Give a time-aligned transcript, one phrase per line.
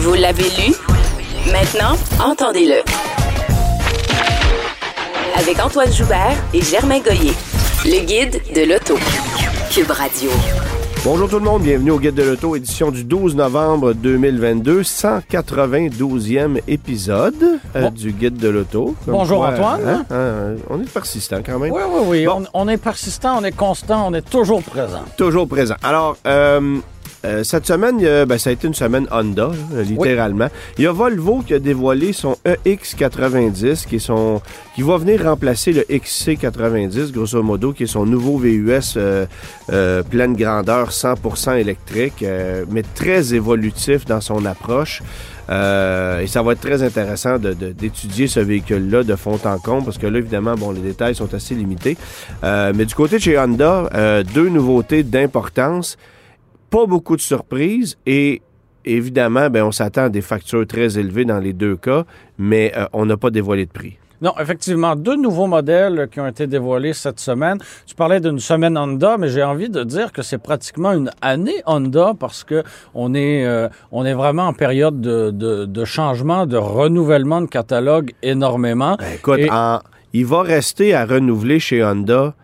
[0.00, 0.74] Vous l'avez lu?
[1.52, 2.82] Maintenant, entendez-le.
[5.38, 7.32] Avec Antoine Joubert et Germain Goyer.
[7.84, 8.94] Le guide de l'auto.
[9.70, 10.30] Cube Radio.
[11.02, 16.60] Bonjour tout le monde, bienvenue au Guide de l'Auto, édition du 12 novembre 2022, 192e
[16.68, 17.90] épisode euh, Bon.
[17.90, 18.94] du Guide de l'Auto.
[19.06, 19.80] Bonjour, quoi, Antoine.
[19.88, 21.72] hein, hein, on est persistant quand même.
[21.72, 22.24] Oui, oui, oui.
[22.26, 22.44] Bon.
[22.52, 25.00] On, on est persistant, on est constant, on est toujours présent.
[25.16, 25.76] Toujours présent.
[25.82, 26.76] Alors, euh,
[27.24, 30.48] euh, cette semaine, ben, ça a été une semaine Honda, littéralement.
[30.78, 34.40] Il y a Volvo qui a dévoilé son E EX90, qui, est son,
[34.74, 39.26] qui va venir remplacer le XC90, grosso modo, qui est son nouveau VUS euh,
[39.72, 45.02] euh, pleine grandeur, 100% électrique, euh, mais très évolutif dans son approche.
[45.50, 49.58] Euh, et ça va être très intéressant de- de- d'étudier ce véhicule-là de fond en
[49.58, 51.96] comble, parce que là, évidemment, bon, les détails sont assez limités.
[52.44, 55.96] Euh, mais du côté de chez Honda, euh, deux nouveautés d'importance,
[56.70, 58.40] pas beaucoup de surprises et
[58.84, 62.04] évidemment, ben, on s'attend à des factures très élevées dans les deux cas,
[62.38, 63.96] mais euh, on n'a pas dévoilé de prix.
[64.22, 67.56] Non, effectivement, deux nouveaux modèles qui ont été dévoilés cette semaine.
[67.86, 71.62] Tu parlais d'une semaine Honda, mais j'ai envie de dire que c'est pratiquement une année
[71.64, 72.62] Honda parce que
[72.94, 77.46] on est, euh, on est vraiment en période de, de, de changement, de renouvellement de
[77.46, 78.96] catalogue énormément.
[78.98, 79.80] Ben, écoute, Et- en-
[80.12, 82.34] il va rester à renouveler chez Honda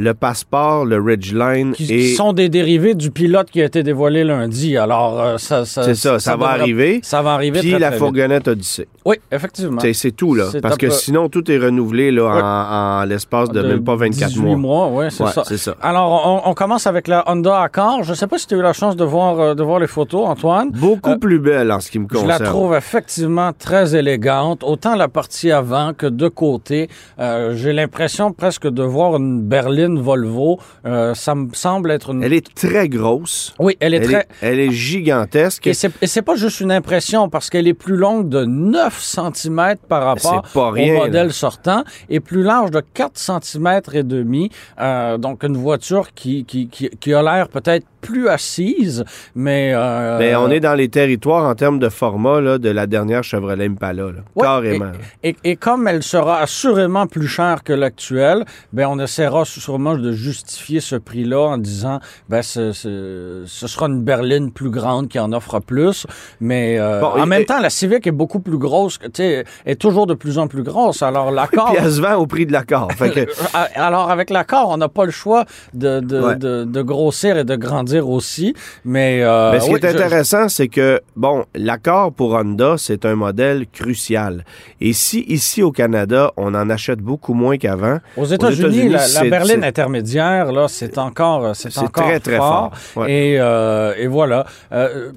[0.00, 3.82] le passeport, le Ridgeline qui, et qui sont des dérivés du pilote qui a été
[3.82, 4.76] dévoilé lundi.
[4.76, 7.00] Alors, euh, ça, ça, c'est ça, ça, va arriver.
[7.02, 8.04] Ça va arriver Puis très, la très vite.
[8.04, 8.88] fourgonnette Odyssey.
[9.04, 9.80] Oui, effectivement.
[9.80, 10.44] C'est- C'est tout, là.
[10.62, 14.28] Parce que peu- sinon, tout est renouvelé là, en, en l'espace de, même pas 24
[14.30, 14.56] 18 mois.
[14.56, 15.42] mois, ouais, c'est Ouais, ça.
[15.44, 15.76] c'est ça.
[15.82, 18.02] Alors, on, on commence avec la Honda Accord.
[18.02, 19.78] Je ne sais pas si tu as eu la chance de voir, euh, de voir
[19.80, 20.70] les photos, Antoine.
[20.70, 22.28] Beaucoup Euh, plus belle en ce qui me Je concerne.
[22.28, 26.88] la trouve effectivement très élégante, autant la partie avant que de côté.
[27.18, 30.58] J'ai l'impression presque de voir une berline Volvo.
[30.86, 32.22] Euh, ça me semble être une...
[32.22, 33.54] Elle est très grosse.
[33.58, 34.20] Oui, elle est Elle très...
[34.20, 35.66] est, elle est gigantesque.
[35.66, 39.76] Et c'est c'est pas juste une impression parce qu'elle est plus longue de 9 cm
[39.88, 41.04] par rapport rien, au là.
[41.04, 44.50] modèle sortant et plus large de 4 cm et demi.
[44.80, 49.72] Euh, donc une voiture qui, qui, qui, qui a l'air peut-être plus assise, mais...
[49.74, 53.22] euh, Mais on est dans les territoires en termes de format là, de la dernière
[53.24, 54.04] Chevrolet Impala.
[54.04, 54.12] là.
[54.34, 54.92] Ouais, Carrément.
[55.22, 60.12] Et, et comme elle sera assurément plus chère que l'actuelle, ben on essaiera sûrement de
[60.12, 65.18] justifier ce prix-là en disant ben ce, ce, ce sera une berline plus grande qui
[65.18, 66.06] en offre plus.
[66.40, 69.44] Mais euh, Bon, en et- même temps, la Civic est beaucoup plus grosse, tu sais,
[69.66, 71.02] est toujours de plus en plus grosse.
[71.02, 71.72] Alors l'accord.
[71.72, 72.88] Puis elle se vend au prix de l'accord.
[72.98, 73.26] Que,
[73.74, 75.44] Alors, avec l'accord, on n'a pas le choix
[75.74, 76.36] de, de, Ouais.
[76.36, 78.54] de, de grossir et de grandir aussi.
[78.84, 82.76] Mais, euh, mais ce qui oui, est je- intéressant, c'est que, bon, l'accord pour Honda,
[82.78, 84.44] c'est un modèle crucial.
[84.80, 89.24] Et si ici au Canada, on en achète beaucoup moins qu'avant, Aux États-Unis, la, la
[89.30, 92.70] berline intermédiaire, là, c'est encore, c'est c'est encore très, très fort.
[92.76, 93.02] fort.
[93.04, 93.12] Ouais.
[93.12, 94.44] Et, euh, et voilà.
[94.72, 95.10] Euh,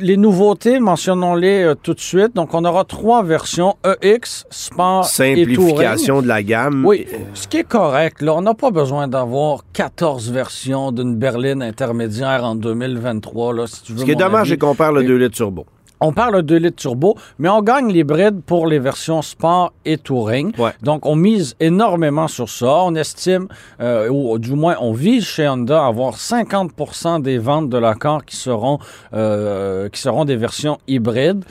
[0.00, 2.34] les nouveautés, mentionnons-les euh, tout de suite.
[2.34, 5.08] Donc, on aura trois versions EX, Sport et.
[5.08, 6.84] Simplification de la gamme.
[6.86, 8.22] Oui, ce qui est correct.
[8.22, 13.54] Là, on n'a pas besoin d'avoir 14 versions d'une berline intermédiaire en 2023.
[13.54, 15.36] Là, si tu veux Ce qui est dommage, c'est qu'on perd le Et- 2 litres
[15.36, 15.66] turbo.
[16.00, 20.52] On parle de litres turbo, mais on gagne l'hybride pour les versions sport et touring.
[20.58, 20.72] Ouais.
[20.82, 22.66] Donc, on mise énormément sur ça.
[22.84, 23.48] On estime,
[23.80, 28.36] euh, ou du moins, on vise chez Honda avoir 50% des ventes de l'accord qui
[28.36, 28.78] seront,
[29.14, 31.44] euh, qui seront des versions hybrides.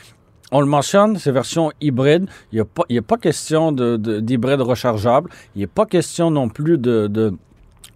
[0.51, 4.61] On le mentionne, ces versions hybrides, il n'y a, a pas question de- de- d'hybride
[4.61, 5.29] rechargeable.
[5.55, 7.33] Il n'est pas question non plus de, de,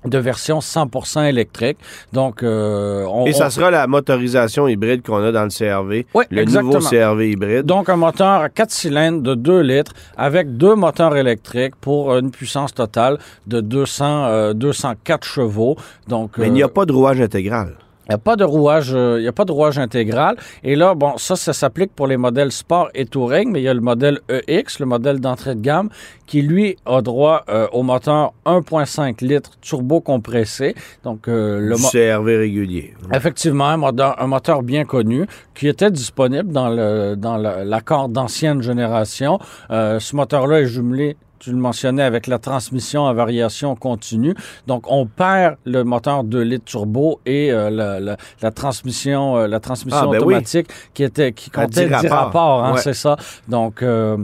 [0.05, 1.77] de version 100% électrique.
[2.13, 6.05] Donc, euh, on, Et ça on- sera la motorisation hybride qu'on a dans le CRV.
[6.13, 6.73] Oui, le exactement.
[6.73, 7.65] nouveau CRV hybride.
[7.65, 12.31] Donc, un moteur à 4 cylindres de 2 litres avec deux moteurs électriques pour une
[12.31, 13.17] puissance totale
[13.47, 15.75] de 200, euh, 204 chevaux.
[16.07, 17.75] Donc, Mais il n'y a euh, pas de rouage intégral.
[18.09, 20.35] Il n'y a pas de rouage, euh, il y a pas de rouage intégral.
[20.63, 23.67] Et là, bon, ça, ça s'applique pour les modèles Sport et Touring, mais il y
[23.67, 25.89] a le modèle EX, le modèle d'entrée de gamme,
[26.25, 30.73] qui lui a droit euh, au moteur 1.5 litres turbo compressé.
[31.03, 32.95] Donc, euh, le CRV régulier.
[33.13, 38.61] Effectivement, un moteur, un moteur bien connu qui était disponible dans le dans l'accord d'ancienne
[38.61, 39.39] génération.
[39.71, 44.35] Euh, ce moteur-là est jumelé tu le mentionnais, avec la transmission à variation continue.
[44.67, 49.47] Donc, on perd le moteur 2 litres turbo et euh, la, la- la transmission, euh,
[49.47, 50.35] la transmission Ah, ben oui.
[50.35, 52.17] automatique qui était qui comptait 10 10 rapports.
[52.17, 52.81] rapports, hein, Ouais.
[52.81, 53.15] c'est ça.
[53.47, 54.17] Donc, euh,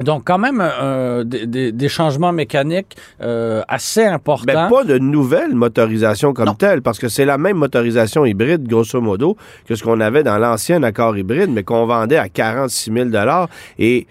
[0.00, 4.44] donc quand même euh, des, des- des changements mécaniques euh, assez importants.
[4.46, 6.54] Ben, pas de nouvelle motorisation comme Non.
[6.54, 10.38] telle, parce que c'est la même motorisation hybride, grosso modo, que ce qu'on avait dans
[10.38, 13.08] l'ancien accord hybride, mais qu'on vendait à 46 000
[13.78, 14.06] Et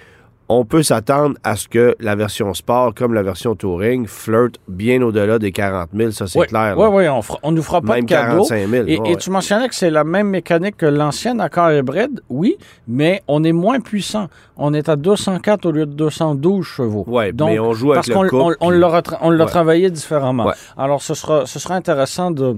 [0.51, 5.01] on peut s'attendre à ce que la version sport, comme la version touring, flirte bien
[5.03, 6.73] au-delà des 40 000, ça c'est oui, clair.
[6.75, 6.89] Oui, là.
[6.89, 8.43] oui, on, fera- on nous fera pas Même de cadeau.
[8.45, 8.87] 45 000.
[8.87, 9.11] Et, ouais.
[9.11, 12.57] et tu mentionnais que c'est la même mécanique que l'ancien accord hybride, oui,
[12.87, 14.27] mais on est moins puissant.
[14.57, 17.05] On est à 204 au lieu de 212 chevaux.
[17.33, 19.29] Donc, mais on joue avec parce qu'on le on, couple, on puis- l'a retra- on
[19.29, 19.49] l'a Ouais.
[19.49, 20.45] travaillé différemment.
[20.47, 20.53] Ouais.
[20.77, 22.57] Alors, ce sera, ce sera intéressant de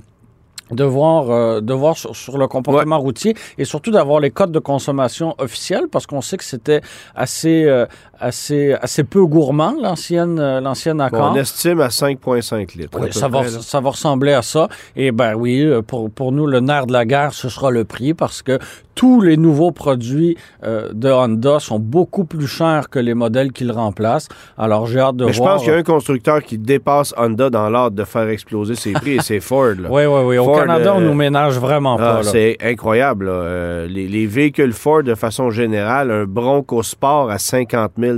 [0.71, 4.51] de voir, euh, de voir sur, sur le comportement routier et surtout d'avoir les codes
[4.51, 6.81] de consommation officiels parce qu'on sait que c'était
[7.15, 7.85] assez, euh,
[8.21, 11.31] assez, assez peu gourmand, l'ancienne, euh, l'ancienne accord.
[11.33, 12.97] On estime à 5,5 litres.
[13.01, 14.67] Oui, ça, va, près, ça va ressembler à ça.
[14.95, 17.83] Et ben oui, euh, pour, pour nous, le nerf de la guerre, ce sera le
[17.85, 18.59] prix parce que
[18.93, 23.71] tous les nouveaux produits euh, de Honda sont beaucoup plus chers que les modèles qu'ils
[23.71, 24.27] remplacent.
[24.57, 25.53] Alors, j'ai hâte de Mais je voir.
[25.55, 28.91] pense qu'il y a un constructeur qui dépasse Honda dans l'art de faire exploser ses
[28.91, 29.75] prix, et c'est Ford.
[29.79, 29.87] Là.
[29.89, 30.37] Oui, oui, oui.
[30.37, 32.23] Au Canada, on nous ménage vraiment Ah, pas.
[32.23, 33.25] c'est incroyable.
[33.27, 33.85] là.
[33.87, 38.10] Les, les véhicules Ford, de façon générale, un Bronco Sport à 50 000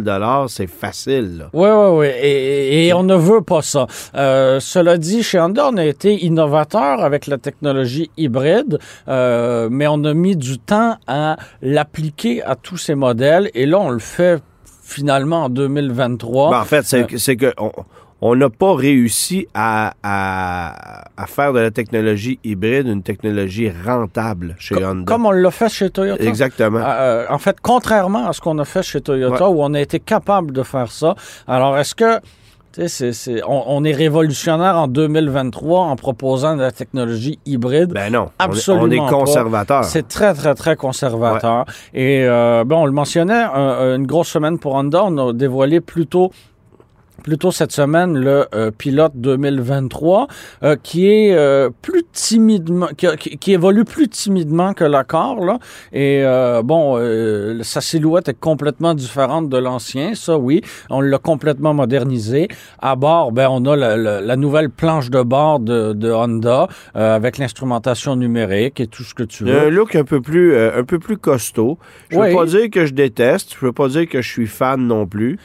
[0.47, 1.37] c'est facile.
[1.39, 1.49] là.
[1.53, 2.07] Oui, oui, oui.
[2.21, 3.87] Et, et on ne veut pas ça.
[4.15, 9.87] Euh, cela dit, chez Honda, on a été innovateur avec la technologie hybride, euh, mais
[9.87, 13.49] on a mis du temps à l'appliquer à tous ces modèles.
[13.53, 14.41] Et là, on le fait
[14.83, 16.51] finalement en 2023.
[16.51, 17.71] Ben, en fait, c'est Euh, que- c'est que on-
[18.25, 24.55] on n'a pas réussi à, à- à faire de la technologie hybride une technologie rentable
[24.59, 25.03] chez Honda.
[25.05, 26.23] Comme on l'a fait chez Toyota.
[26.23, 26.79] Exactement.
[26.81, 29.99] Euh, en fait, contrairement à ce qu'on a fait chez Toyota, où on a été
[29.99, 31.15] capable de faire ça.
[31.47, 32.19] Alors, est-ce que
[32.87, 37.91] c'est- on, on est révolutionnaire en 2023 en proposant de la technologie hybride?
[37.93, 39.83] ben non, on est- absolument on est, conservateur.
[39.83, 41.65] C'est très, très, très conservateur.
[41.93, 45.03] Et euh, bon, on le mentionnait, un- une grosse semaine pour Honda.
[45.05, 45.81] On a dévoilé
[47.23, 50.27] plutôt cette semaine le euh, pilote 2023
[50.63, 52.87] euh, qui est euh, plus timidement
[53.39, 55.57] qui, évolue plus timidement que l'accord là
[55.91, 61.17] et euh, bon euh, sa silhouette est complètement différente de l'ancien ça oui on l'a
[61.17, 62.47] complètement modernisé
[62.79, 66.67] à bord ben on a la, la- la nouvelle planche de bord de, de Honda
[66.93, 70.57] avec l'instrumentation numérique et tout ce que tu a un veux look un peu plus,
[70.57, 71.77] un peu plus costaud.
[72.09, 72.29] Je Oui.
[72.29, 75.05] veux pas dire que je déteste, je veux pas dire que je suis fan non
[75.07, 75.37] plus,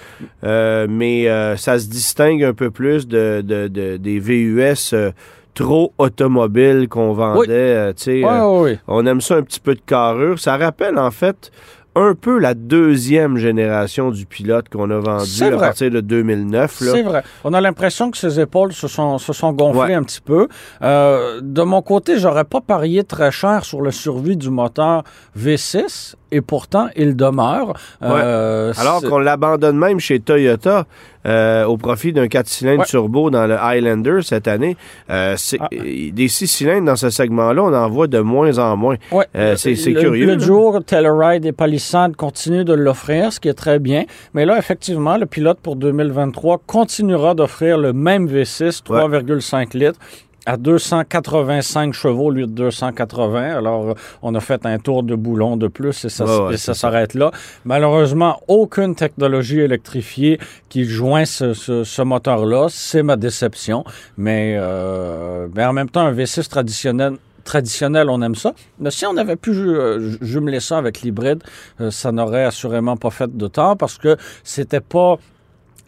[0.43, 5.11] mais euh, ça se distingue un peu plus de, de- de- des VUS euh,
[5.53, 7.41] trop automobiles qu'on vendait.
[7.41, 7.47] Oui.
[7.51, 8.79] euh, Ouais, euh, ouais, ouais.
[8.89, 10.39] on aime ça un petit peu de carrure.
[10.39, 11.51] Ça rappelle en fait
[11.95, 16.81] un peu la deuxième génération du pilote qu'on a vendu à partir de 2009.
[16.83, 16.93] là.
[16.95, 17.23] C'est vrai.
[17.43, 19.95] On a l'impression que ses épaules se sont, se sont gonflées Ouais.
[19.95, 20.47] un petit peu.
[20.83, 25.03] Euh, de mon côté, j'aurais pas parié très cher sur le survie du moteur
[25.37, 27.73] V6 et pourtant il demeure.
[28.03, 30.87] Euh, Alors qu'on l'abandonne même chez Toyota
[31.27, 32.87] euh, au profit d'un 4 cylindres Ouais.
[32.87, 34.77] turbo dans le Highlander cette année.
[35.11, 35.69] Euh, Ah.
[35.73, 38.97] euh, Des 6 cylindres dans ce segment-là, on en voit de moins en moins.
[39.13, 39.27] Ouais.
[39.37, 43.79] Euh, c'est- curieux, Le jour, Telluride et Palisade continuent de l'offrir, ce qui est très
[43.79, 44.05] bien.
[44.35, 49.99] Mais là, effectivement, le pilote pour 2023 continuera d'offrir le même V6 3,5 litres
[50.49, 53.57] à 285 chevaux au lieu de 280.
[53.59, 56.73] Alors, euh, on a fait un tour de boulon de plus et ça, ouais, ça
[56.75, 57.31] s'arrête là.
[57.67, 60.39] Malheureusement, aucune technologie électrifiée
[60.71, 62.69] qui joint ce, ce- ce moteur-là.
[62.71, 63.85] C'est ma déception.
[64.17, 67.15] Mais, euh, mais en même temps, un V6 traditionnel
[67.45, 68.53] traditionnel, on aime ça.
[68.79, 71.43] Mais si on avait pu euh, ju- jumeler ça avec l'hybride,
[71.81, 75.17] euh, ça n'aurait assurément pas fait de tort parce que c'était pas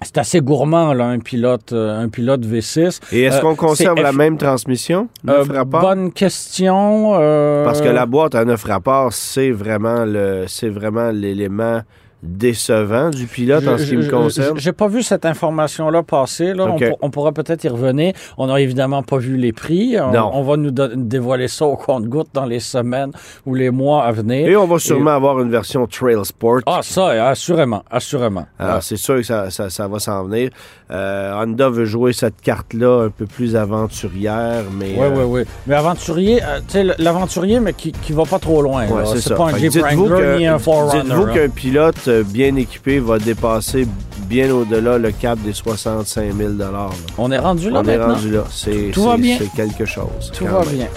[0.03, 3.01] c'est assez gourmand, là, un pilote, euh, un pilote V6.
[3.13, 5.09] Et est-ce Euh, qu'on conserve la même transmission?
[5.29, 5.81] Euh, rapports?
[5.83, 7.13] bonne question.
[7.15, 11.81] euh, Parce que la boîte à 9 rapports, c'est vraiment le c'est vraiment l'élément
[12.23, 14.59] décevant du pilote en ce qui Je- me concerne?
[14.59, 16.53] J'ai pas vu cette information-là passer.
[16.55, 16.65] Là.
[16.67, 16.89] On OK.
[16.89, 18.13] pour- On, pourra peut-être y revenir.
[18.37, 19.97] On n'a évidemment pas vu les prix.
[20.01, 20.31] On, Non.
[20.35, 23.13] on va nous dévoiler ça au compte-goutte dans les semaines
[23.47, 24.49] ou les mois à venir.
[24.49, 26.61] Et on va sûrement avoir une version Trail Sport.
[26.67, 28.47] Ah, ça, assurément, assurément.
[28.59, 30.51] Alors, c'est sûr que ça, ça- ça va s'en venir.
[30.91, 34.95] Euh, Honda veut jouer cette carte-là un peu plus aventurière, mais...
[34.97, 35.43] Oui, euh, oui, oui.
[35.67, 38.87] Mais aventurier, euh, tu sais, l'aventurier, mais qui, qui va pas trop loin.
[38.89, 41.03] ouais, c'est pas un Jeep Wrangler que- ni un Forerunner.
[41.05, 41.31] Dites-vous hein.
[41.35, 43.87] qu'un pilote euh, bien équipé va dépasser
[44.29, 46.91] bien au-delà le cap des 65 000 là.
[47.19, 48.45] On est rendu là On est rendu là.
[48.51, 49.39] C'est, Tout va c'est- bien?
[49.39, 50.31] c'est quelque chose.
[50.33, 50.75] Tout va même.
[50.75, 50.89] bien.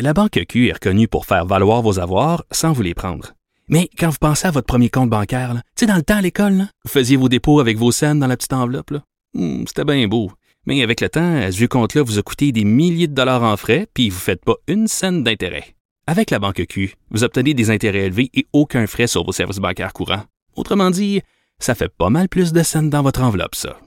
[0.00, 3.32] La Banque Q est reconnue pour faire valoir vos avoirs sans vous les prendre.
[3.68, 6.20] Mais quand vous pensez à votre premier compte bancaire, tu sais, dans le temps à
[6.20, 8.90] l'école, là, vous faisiez vos dépôts avec vos scènes dans la petite enveloppe.
[8.90, 9.02] là.
[9.34, 10.30] Hmm, C'était bien beau.
[10.66, 13.56] Mais avec le temps, à ce compte-là vous a coûté des milliers de dollars en
[13.56, 15.74] frais, puis vous ne faites pas une scène d'intérêt.
[16.06, 19.56] Avec la banque Q, vous obtenez des intérêts élevés et aucun frais sur vos services
[19.56, 20.24] bancaires courants.
[20.54, 21.22] Autrement dit,
[21.58, 23.78] ça fait pas mal plus de scènes dans votre enveloppe, ça.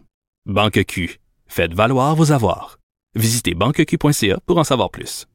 [0.47, 1.19] Banque Q.
[1.45, 2.79] Faites valoir vos avoirs.
[3.13, 5.27] Visitez banqueq.ca pour en savoir plus.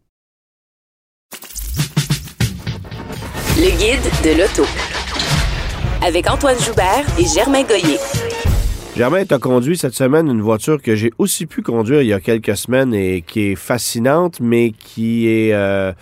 [3.58, 4.68] Le guide de l'auto.
[6.04, 7.98] Avec Antoine Joubert et Germain Goyer.
[8.96, 12.12] Germain, tu as conduit cette semaine une voiture que j'ai aussi pu conduire il y
[12.12, 15.92] a quelques semaines et qui est fascinante, mais qui est euh,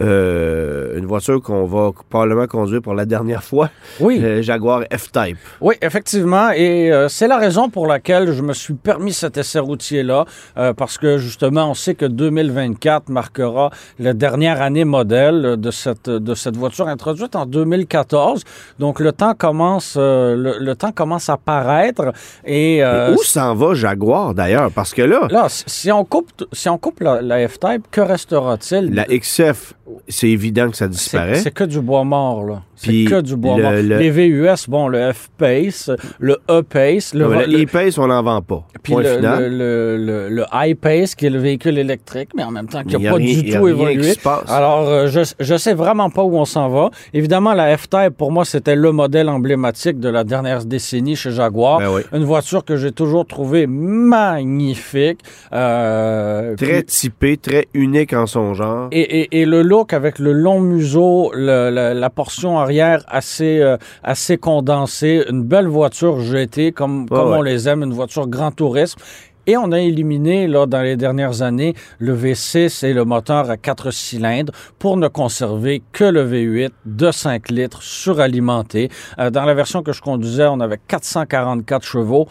[0.00, 3.70] euh, une voiture qu'on va probablement conduire pour la dernière fois.
[4.00, 4.18] Oui.
[4.18, 5.36] Le Jaguar F-Type.
[5.60, 6.50] Oui, effectivement.
[6.50, 10.24] Et euh, c'est la raison pour laquelle je me suis permis cet essai routier-là,
[10.56, 16.08] euh, parce que justement, on sait que 2024 marquera la dernière année modèle de cette,
[16.08, 18.44] de cette voiture introduite en 2014.
[18.78, 22.12] Donc, le temps commence, euh, le, le temps commence à paraître.
[22.44, 24.70] Et, euh, Où s'en va Jaguar d'ailleurs?
[24.74, 28.00] Parce que là, là, si si on coupe, si on coupe la, la F-Type, que
[28.00, 28.94] restera-t-il?
[28.94, 29.74] la XF,
[30.08, 31.36] c'est évident que ça disparaît.
[31.36, 32.62] c'est que du bois mort, là.
[32.76, 33.72] C'est que du bois le- mort.
[33.72, 38.42] le- Les VUS, bon, le F-Pace, le E-Pace, le, Le, le- e-Pace, on n'en vend
[38.42, 38.64] pas.
[38.82, 43.10] Puis Point le, iPace, qui est le véhicule électrique, mais en même temps qui n'a
[43.10, 44.12] pas rien- du tout évolué.
[44.48, 46.90] Alors, euh, je, je sais vraiment pas où on s'en va.
[47.14, 51.78] Évidemment, la F-Type, pour moi, c'était le modèle emblématique de la dernière décennie chez Jaguar.
[51.78, 52.02] Ben oui.
[52.12, 55.20] Une voiture que j'ai toujours trouvée magnifique.
[55.52, 58.88] Euh, Très puis- typé, très unique en son genre.
[58.90, 63.58] et, et, et le look avec le long museau, le- la, la portion arrière assez,
[63.60, 67.38] euh, assez condensée, une belle voiture GT comme, comme ouais.
[67.38, 68.98] on les aime, une voiture grand tourisme.
[69.46, 73.56] Et on a éliminé, là, dans les dernières années, le V6 et le moteur à
[73.56, 78.88] quatre cylindres pour ne conserver que le V8 de 5 litres suralimenté.
[79.18, 82.28] Euh, dans la version que je conduisais, on avait 444 chevaux.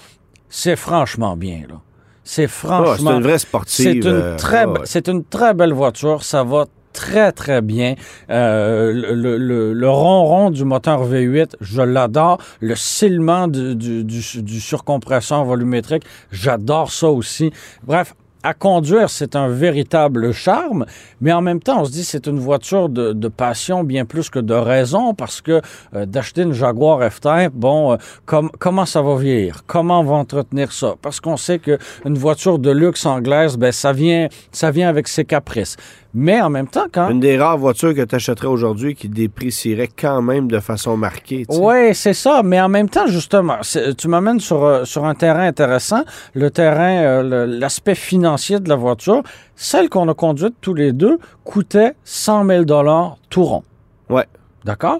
[0.48, 1.78] C'est franchement bien, là.
[2.24, 3.10] C'est franchement...
[3.12, 3.86] c'est une vraie sportive.
[3.86, 4.80] C'est une, euh, très, ouais.
[4.86, 6.24] c'est une très belle voiture.
[6.24, 7.96] Ça va très, très bien.
[8.30, 12.38] Euh, le, le- le ronron du moteur V8, je l'adore.
[12.60, 14.22] Le silement du,
[14.62, 17.52] surcompresseur volumétrique, j'adore ça aussi.
[17.84, 20.88] Bref, à conduire, c'est un véritable charme,
[21.22, 24.40] mais en même temps, on se dit c'est une voiture de, passion bien plus que
[24.40, 25.62] de raison, parce que
[25.94, 29.62] euh, d'acheter une Jaguar F-Type, bon, euh, com- comment ça va vieillir?
[29.68, 30.96] Comment on va entretenir ça?
[31.04, 35.08] Parce qu'on sait que une voiture de luxe anglaise, ben ça vient, ça vient avec
[35.08, 35.78] ses caprices.
[36.14, 39.88] Mais en même temps, quand Une des rares voitures que tu achèterais aujourd'hui qui déprécierait
[39.88, 41.46] quand même de façon marquée.
[41.50, 42.42] Oui, c'est ça.
[42.44, 43.60] Mais en même temps, justement,
[43.98, 46.04] tu m'amènes sur, euh, sur un terrain intéressant,
[46.34, 49.24] le terrain, euh, l'aspect financier de la voiture.
[49.56, 52.66] Celle qu'on a conduite tous les deux coûtait 100 000
[53.30, 53.64] tout rond.
[54.10, 54.26] Ouais.
[54.66, 55.00] D'accord?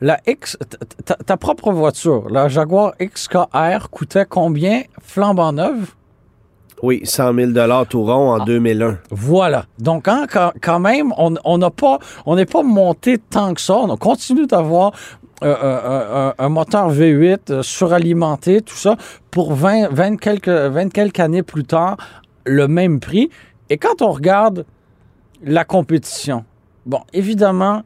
[0.00, 0.58] La X,
[1.04, 4.82] ta, ta propre voiture, la Jaguar XKR coûtait combien?
[5.00, 5.94] Flambant neuve?
[6.82, 8.42] Oui, 100 000 tout rond Ah.
[8.42, 8.98] en 2001.
[9.10, 9.66] Voilà.
[9.78, 13.60] Donc, hein, quand, quand même, on on n'a pas, on n'est pas monté tant que
[13.60, 13.74] ça.
[13.76, 14.92] On continue d'avoir
[15.44, 18.96] euh, euh, un, un moteur V8 euh, suralimenté, tout ça,
[19.30, 21.96] pour 20, 20, quelques, 20 quelques années plus tard,
[22.44, 23.30] le même prix.
[23.70, 24.64] Et quand on regarde
[25.44, 26.44] la compétition,
[26.86, 27.82] bon, évidemment,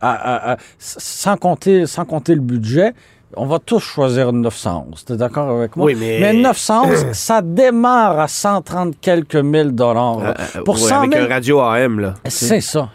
[0.00, 0.10] à-
[0.50, 2.94] à- à- sans, compter, sans compter le budget,
[3.36, 5.04] on va tous choisir une 911.
[5.06, 5.86] Tu es d'accord avec moi?
[5.86, 10.18] Oui, mais- Mais 911, ça démarre à 130 quelques mille dollars.
[10.20, 10.34] là.
[10.56, 12.14] Euh, Pour ouais, 100 avec 000 un radio AM, là.
[12.28, 12.88] c'est ça.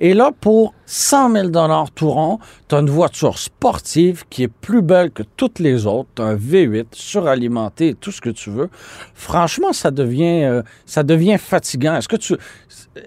[0.00, 1.48] Et là, pour 100 000
[1.94, 6.08] tout rond, tu as une voiture sportive qui est plus belle que toutes les autres.
[6.14, 8.70] Tu un V8 suralimenté, tout ce que tu veux.
[9.12, 11.94] Franchement, ça devient, euh, ça devient fatigant.
[11.96, 12.36] Est-ce que tu.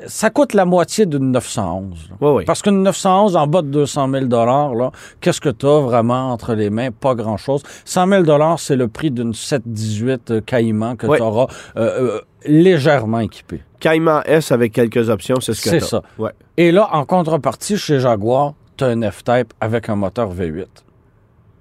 [0.05, 2.09] Ça coûte la moitié d'une 911.
[2.11, 2.15] là?
[2.21, 2.45] Oui, oui.
[2.45, 6.53] Parce qu'une 911 en bas de 200 000 là, qu'est-ce que tu as vraiment entre
[6.53, 6.91] les mains?
[6.91, 7.63] Pas grand-chose.
[7.85, 11.17] 100 000 c'est le prix d'une 718 euh, Caïman que Ouais.
[11.17, 11.47] tu auras
[11.77, 13.61] euh, euh, légèrement équipée.
[13.79, 16.03] Caïman S avec quelques options, c'est ce que C'est ça.
[16.17, 16.31] Ouais.
[16.57, 20.67] Et là, en contrepartie, chez Jaguar, tu as un F-Type avec un moteur V8.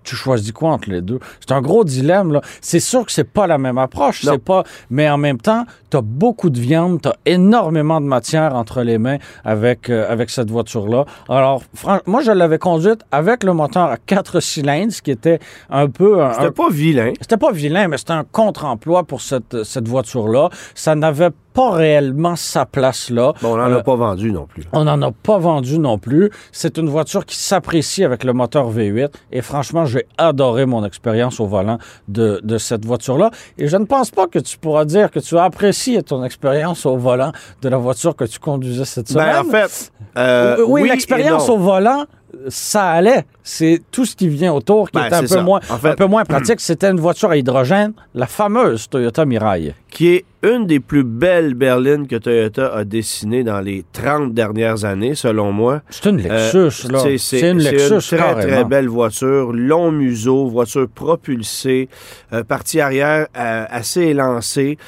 [0.02, 1.20] Tu choisis quoi entre les deux?
[1.40, 2.40] C'est un gros dilemme, là.
[2.60, 4.32] C'est sûr que c'est pas la même approche, Non.
[4.32, 4.64] c'est pas...
[4.88, 8.82] Mais en même temps, tu as beaucoup de viande, tu as énormément de matière entre
[8.82, 11.04] les mains avec, euh, avec cette voiture-là.
[11.28, 15.38] Alors, fran- moi, je l'avais conduite avec le moteur à quatre cylindres, ce qui était
[15.68, 16.22] un peu...
[16.22, 17.12] un- C'était un- pas vilain.
[17.20, 20.48] c'était pas vilain, mais c'était un contre-emploi pour cette, cette voiture-là.
[20.74, 23.32] Ça n'avait pas réellement sa place là.
[23.42, 24.64] Bon, on n'en Euh, a pas vendu non plus.
[24.72, 26.30] on n'en a pas vendu non plus.
[26.52, 29.10] C'est une voiture qui s'apprécie avec le moteur V8.
[29.32, 31.78] Et franchement, j'ai adoré mon expérience au volant
[32.08, 33.30] de, de cette voiture-là.
[33.58, 36.86] Et je ne pense pas que tu pourras dire que tu as apprécié ton expérience
[36.86, 39.26] au volant de la voiture que tu conduisais cette semaine.
[39.32, 42.04] Ben, en fait, euh, oui, oui et l'expérience au volant,
[42.48, 43.26] ça allait.
[43.52, 45.42] C'est tout ce qui vient autour qui Ben, est un peu, ça.
[45.42, 46.60] moins, En fait- un peu moins pratique.
[46.60, 49.74] C'était une voiture à hydrogène, la fameuse Toyota Mirai.
[49.90, 54.84] qui est une des plus belles berlines que Toyota a dessinées dans les 30 dernières
[54.84, 55.82] années, selon moi.
[55.90, 56.98] C'est une Lexus, Euh, là.
[57.18, 58.16] c'est- une Lexus, très, très
[58.46, 58.68] carrément.
[58.68, 59.52] belle voiture.
[59.52, 61.88] Long museau, voiture propulsée,
[62.32, 64.78] euh, partie arrière euh, assez élancée,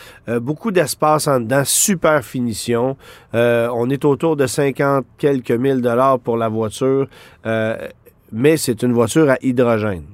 [0.40, 2.96] beaucoup d'espace en dedans, super finition.
[3.34, 7.08] On est autour de 50 quelques mille dollars pour la voiture,
[8.32, 10.04] mais c'est une voiture à hydrogène.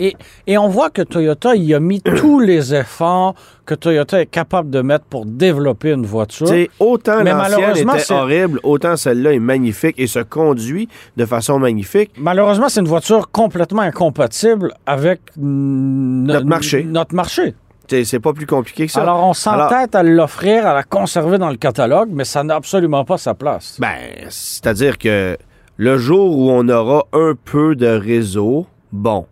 [0.00, 0.16] Et,
[0.48, 3.34] et on voit que Toyota y a mis tous les efforts
[3.64, 6.48] que Toyota est capable de mettre pour développer une voiture.
[6.48, 10.88] Tu sais, autant Mais l'ancienne était c'est- horrible, autant celle-là est magnifique et se conduit
[11.16, 12.10] de façon magnifique.
[12.18, 16.82] Malheureusement, c'est une voiture complètement incompatible avec Notre marché.
[16.82, 17.54] Notre marché.
[17.88, 19.02] C'est pas plus compliqué que ça.
[19.02, 23.04] Alors, on s'entête à l'offrir, à la conserver dans le catalogue, mais ça n'a absolument
[23.04, 23.76] pas sa place.
[23.78, 25.36] Ben, c'est-à-dire que
[25.76, 29.26] le jour où on aura un peu de réseau, bon.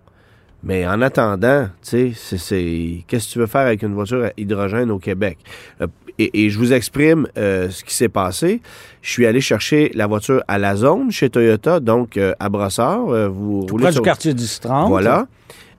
[0.64, 4.30] Mais en attendant, tu sais, c'est- qu'est-ce que tu veux faire avec une voiture à
[4.36, 5.38] hydrogène au Québec?
[5.80, 5.86] Euh,
[6.18, 8.60] Et, et je vous exprime euh, ce qui s'est passé.
[9.00, 13.08] Je suis allé chercher la voiture à la zone chez Toyota, donc euh, à Brossard.
[13.08, 14.88] Euh, vous Tout roulez près sur- du quartier 1030.
[14.90, 15.26] Voilà.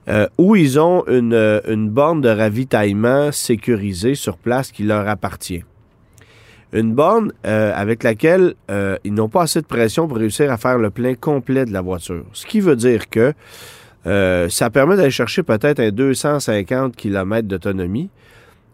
[0.08, 5.62] Euh, où ils ont une, une borne de ravitaillement sécurisée sur place qui leur appartient.
[6.74, 10.56] Une borne euh, avec laquelle euh, ils n'ont pas assez de pression pour réussir à
[10.58, 12.24] faire le plein complet de la voiture.
[12.32, 13.32] Ce qui veut dire que
[14.06, 18.10] euh, ça permet d'aller chercher peut-être un 250 km d'autonomie,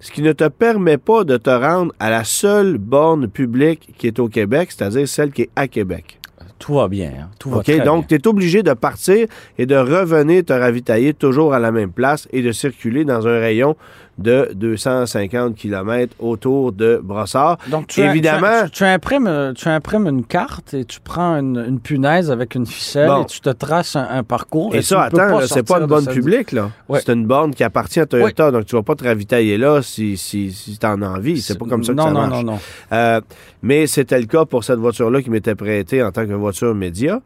[0.00, 4.06] ce qui ne te permet pas de te rendre à la seule borne publique qui
[4.06, 6.16] est au Québec, c'est-à-dire celle qui est à Québec.
[6.58, 7.10] Tout va bien.
[7.22, 7.30] hein.
[7.38, 8.18] Tout va OK, très donc bien.
[8.18, 9.26] tu es obligé de partir
[9.56, 13.38] et de revenir te ravitailler toujours à la même place et de circuler dans un
[13.40, 13.76] rayon
[14.20, 17.58] de 250 km autour de Brossard.
[17.70, 21.56] Donc, tu, évidemment- tu, tu imprimes, euh, tu imprimes une carte et tu prends une,
[21.66, 23.22] une punaise avec une ficelle Bon.
[23.22, 24.74] et tu te traces un, un parcours.
[24.74, 26.70] Et, ça, ne attends, c'est pas une cette- publique, là.
[26.88, 27.00] Ouais.
[27.04, 30.16] C'est une borne qui appartient à Toyota, donc tu vas pas te ravitailler là si,
[30.16, 31.40] si, si tu en as envie.
[31.40, 32.44] C'est pas comme ça que non, ça non, marche.
[32.44, 32.58] Non, non,
[32.92, 33.20] Euh,
[33.62, 37.20] mais c'était le cas pour cette voiture-là qui m'était prêtée en tant que voiture média.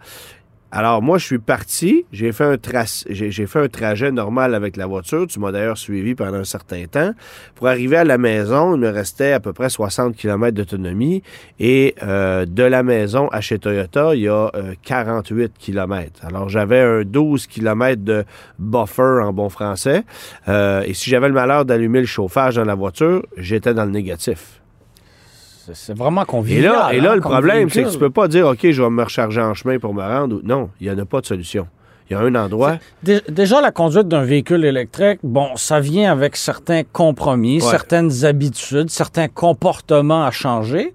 [0.76, 2.04] Alors, moi, je suis parti.
[2.10, 2.58] J'ai fait
[3.54, 5.24] un trajet normal avec la voiture.
[5.28, 7.12] Tu m'as d'ailleurs suivi pendant un certain temps.
[7.54, 11.22] Pour arriver à la maison, il me restait à peu près 60 km d'autonomie.
[11.60, 16.26] Et euh, de la maison à chez Toyota, il y a euh, 48 km.
[16.26, 18.24] Alors, j'avais un 12 km de
[18.58, 20.02] buffer en bon français.
[20.48, 23.92] Euh, et si j'avais le malheur d'allumer le chauffage dans la voiture, j'étais dans le
[23.92, 24.63] négatif.
[25.72, 26.72] C'est- vraiment Et convivial.
[26.72, 28.90] là, et là hein, le problème, c'est que tu peux pas dire, OK, je vais
[28.90, 30.40] me recharger en chemin pour me rendre.
[30.44, 31.66] Non, il n'y en a pas de solution.
[32.10, 32.76] Il y a un endroit.
[33.02, 37.70] Dé- Déjà, la conduite d'un véhicule électrique, bon, ça vient avec certains compromis, Ouais.
[37.70, 40.92] certaines habitudes, certains comportements à changer.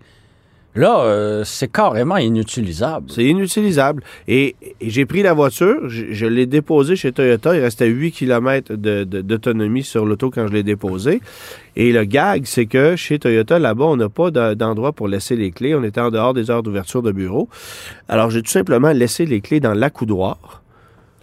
[0.76, 3.10] Là, euh, c'est carrément inutilisable.
[3.10, 4.04] C'est inutilisable.
[4.28, 7.56] Et, j'ai pris la voiture, je, l'ai déposée chez Toyota.
[7.56, 11.22] Il restait 8 km de- de- d'autonomie sur l'auto quand je l'ai déposée.
[11.76, 15.36] Et le gag, c'est que chez Toyota, là-bas, on n'a pas de- d'endroit pour laisser
[15.36, 15.74] les clés.
[15.74, 17.50] On était en dehors des heures d'ouverture de bureau.
[18.08, 20.62] Alors, j'ai tout simplement laissé les clés dans l'accoudoir.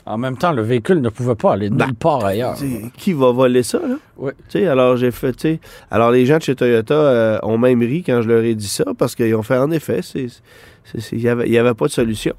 [0.06, 2.56] En même temps, le véhicule ne pouvait pas aller nulle part ailleurs.
[2.96, 3.96] Qui va voler ça, là?
[4.16, 4.32] Ouais.
[4.48, 7.58] Tu sais, alors j'ai fait, tu sais, alors les gens de chez Toyota euh, ont
[7.58, 11.18] même ri quand je leur ai dit ça parce qu'ils ont fait en effet, il
[11.18, 12.34] n'y avait, avait pas de solution.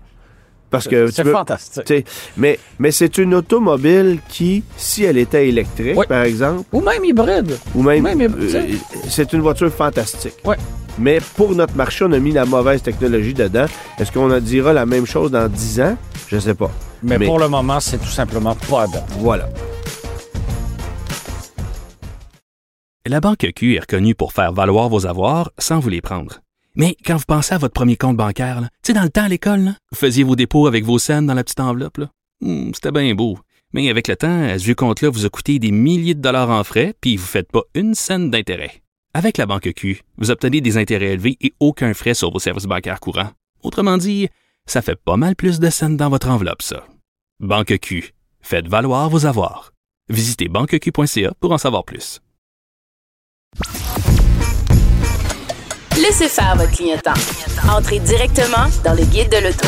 [0.69, 2.05] Parce que C'est fantastique.
[2.35, 6.05] mais, mais c'est une automobile qui, si elle était électrique, Oui.
[6.07, 7.57] par exemple, Ou même hybride.
[7.73, 8.61] ou même, Oui, euh,
[9.07, 10.33] c'est une voiture fantastique.
[10.45, 10.57] Ouais.
[10.99, 13.65] Mais pour notre marché, on a mis la mauvaise technologie dedans.
[13.99, 15.97] Est-ce qu'on en dira la même chose dans 10 ans?
[16.27, 16.71] Je sais pas.
[17.03, 19.05] Mais, Mais- pour le moment, c'est tout simplement pas dedans.
[19.19, 19.47] Voilà.
[23.05, 26.39] La Banque Q est reconnue pour faire valoir vos avoirs sans vous les prendre.
[26.75, 29.29] Mais quand vous pensez à votre premier compte bancaire, tu sais, dans le temps à
[29.29, 31.97] l'école, vous faisiez vos dépôts avec vos scènes dans la petite enveloppe.
[31.97, 32.09] là.
[32.41, 33.39] Hmm, C'était bien beau.
[33.73, 36.49] Mais avec le temps, à ce vieux compte-là vous a coûté des milliers de dollars
[36.49, 38.81] en frais, puis vous ne faites pas une scène d'intérêt.
[39.13, 42.65] Avec la Banque Q, vous obtenez des intérêts élevés et aucun frais sur vos services
[42.65, 43.31] bancaires courants.
[43.63, 44.27] Autrement dit,
[44.67, 46.85] ça fait pas mal plus de scènes dans votre enveloppe, ça.
[47.39, 48.13] Banque Q.
[48.41, 49.73] Faites valoir vos avoirs.
[50.09, 52.21] Visitez banqueq.ca pour en savoir plus.
[56.01, 57.13] Laissez faire votre clientèle.
[57.75, 59.67] Entrez directement dans le guide de l'auto.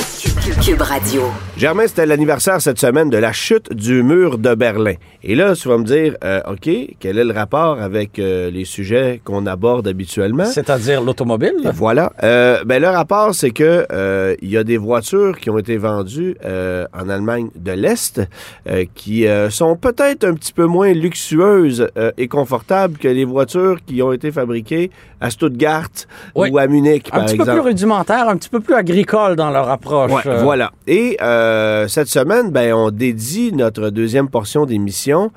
[0.63, 1.24] Cube Radio.
[1.58, 4.94] Germain, c'était l'anniversaire cette semaine de la chute du mur de Berlin.
[5.24, 8.63] Et là, tu vas me dire, euh, OK, quel est le rapport avec euh, les
[8.65, 10.46] sujets qu'on aborde habituellement?
[10.46, 11.54] C'est-à-dire l'automobile?
[11.74, 12.13] Voilà.
[12.24, 15.78] Euh, ben, le rapport, c'est que euh, il y a des voitures qui ont été
[15.78, 18.22] vendues euh, en Allemagne de l'Est
[18.68, 23.26] euh, qui euh, sont peut-être un petit peu moins luxueuses euh, et confortables que les
[23.26, 24.89] voitures qui ont été fabriquées
[25.22, 25.89] à Stuttgart
[26.36, 26.49] Oui.
[26.51, 27.51] ou à Munich, Un par petit exemple.
[27.51, 30.12] peu plus rudimentaire, un petit peu plus agricole dans leur approche.
[30.12, 30.41] Ouais, euh.
[30.43, 30.71] Voilà.
[30.88, 35.32] Et euh, cette semaine, ben, on dédie notre deuxième portion d'émission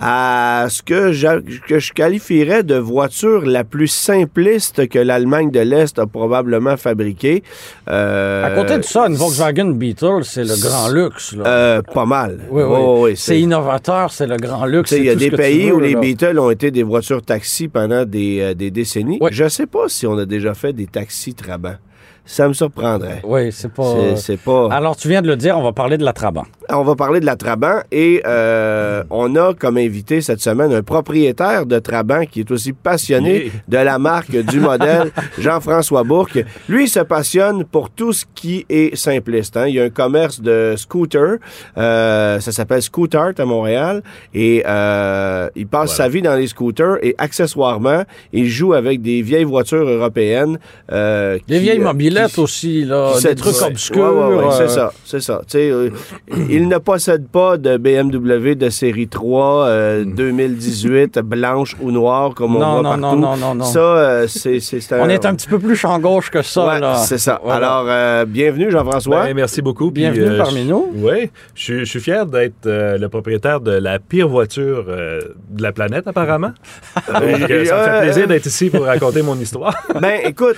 [0.00, 6.06] à ce que, je qualifierais de voiture la plus simpliste que l'Allemagne de l'Est a
[6.06, 7.42] probablement fabriquée.
[7.88, 11.34] Euh, À côté de ça, une Volkswagen Beetle, c'est le grand luxe.
[11.36, 11.44] là.
[11.46, 12.40] euh, pas mal.
[12.50, 13.12] oui, oui.
[13.16, 14.90] C'est innovateur, c'est le grand luxe.
[14.92, 15.94] Il y a des pays veux, où les.
[15.94, 19.20] Beatles ont été des voitures taxis pendant des, euh, des décennies.
[19.30, 21.76] Je sais pas si on a déjà fait des taxis Trabant.
[22.26, 23.20] Ça me surprendrait.
[23.22, 24.16] Oui, c'est pas.
[24.16, 24.68] C'est pas.
[24.72, 26.44] Alors, tu viens de le dire, on va parler de la Trabant.
[26.70, 30.82] On va parler de la Trabant et euh, on a comme invité cette semaine un
[30.82, 36.42] propriétaire de Trabant qui est aussi passionné de la marque, du modèle, Jean-François Bourque.
[36.68, 39.56] Lui, il se passionne pour tout ce qui est simpliste.
[39.58, 39.66] hein.
[39.66, 41.36] Il y a un commerce de scooters,
[41.76, 46.96] euh, ça s'appelle Scootart à Montréal et euh, il passe sa vie dans les scooters
[47.02, 50.58] et accessoirement, il joue avec des vieilles voitures européennes.
[50.90, 54.14] euh, Des vieilles mobilettes aussi, là, des trucs obscurs.
[54.14, 55.42] Ouais, ouais, ouais, c'est ça, c'est ça.
[56.54, 62.56] Il ne possède pas de BMW de série 3 euh, 2018 blanche ou noire comme
[62.56, 63.16] on Non, voit non, partout.
[63.18, 63.64] non, non, non, non.
[63.64, 64.58] Ça, euh, c'est
[64.92, 66.96] On est un petit peu plus champ gauche que ça, Ouais, là.
[66.96, 67.40] c'est ça.
[67.42, 67.56] Voilà.
[67.66, 69.24] Alors, euh, bienvenue Jean-François.
[69.24, 69.90] Ben, merci beaucoup.
[69.90, 70.86] puis, Bienvenue parmi nous.
[70.94, 75.20] Oui, je, suis- je suis fier d'être euh, le propriétaire de la pire voiture euh,
[75.50, 76.52] de la planète, apparemment.
[77.08, 79.74] Donc, euh, ça me fait plaisir d'être ici pour raconter mon histoire.
[80.00, 80.56] Ben, écoute,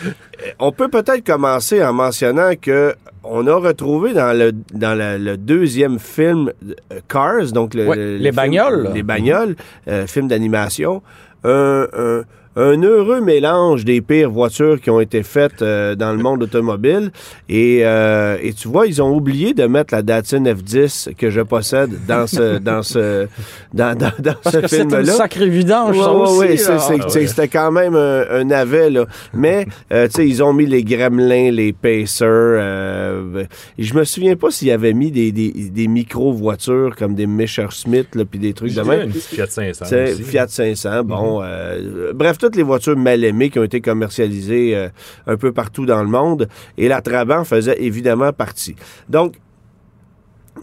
[0.59, 2.95] on peut peut-être commencer en mentionnant que
[3.31, 6.53] on a retrouvé dans le dans le, le deuxième film
[6.93, 8.91] euh, Cars, donc le, les film- bagnoles.
[8.95, 9.57] les bagnoles,
[9.89, 11.03] euh, film d'animation,
[11.45, 12.23] un, un-
[12.57, 17.11] un heureux mélange des pires voitures qui ont été faites euh, dans le monde automobile.
[17.49, 21.42] Et, euh, et tu vois, ils ont oublié de mettre la Datsun F10 que je
[21.42, 23.27] possède dans ce dans ce
[23.75, 25.12] dans, dans, dans Parce ce que c'est une film-là.
[25.12, 26.38] sacrée vidange, Ouais, ça ouais, aussi.
[26.38, 26.79] ouais, c'est- là.
[26.79, 27.27] c'est- Ah, c'est- ouais.
[27.27, 29.07] C'était quand même un, un navet, là.
[29.35, 32.27] Mais, euh, tu sais, ils ont mis les gremlins, les pacers.
[32.31, 33.45] euh,
[33.79, 38.25] je me souviens pas s'ils avaient mis des, des, des micro-voitures comme des Messerschmitt, là,
[38.25, 39.11] puis des trucs de même.
[39.12, 40.23] Fiat 500 Tu sais, aussi.
[40.23, 44.89] Fiat 500, bon, euh, bref, toutes les voitures mal aimées qui ont été commercialisées euh,
[45.27, 48.77] un peu partout dans le monde, et la Trabant faisait évidemment partie.
[49.09, 49.35] Donc,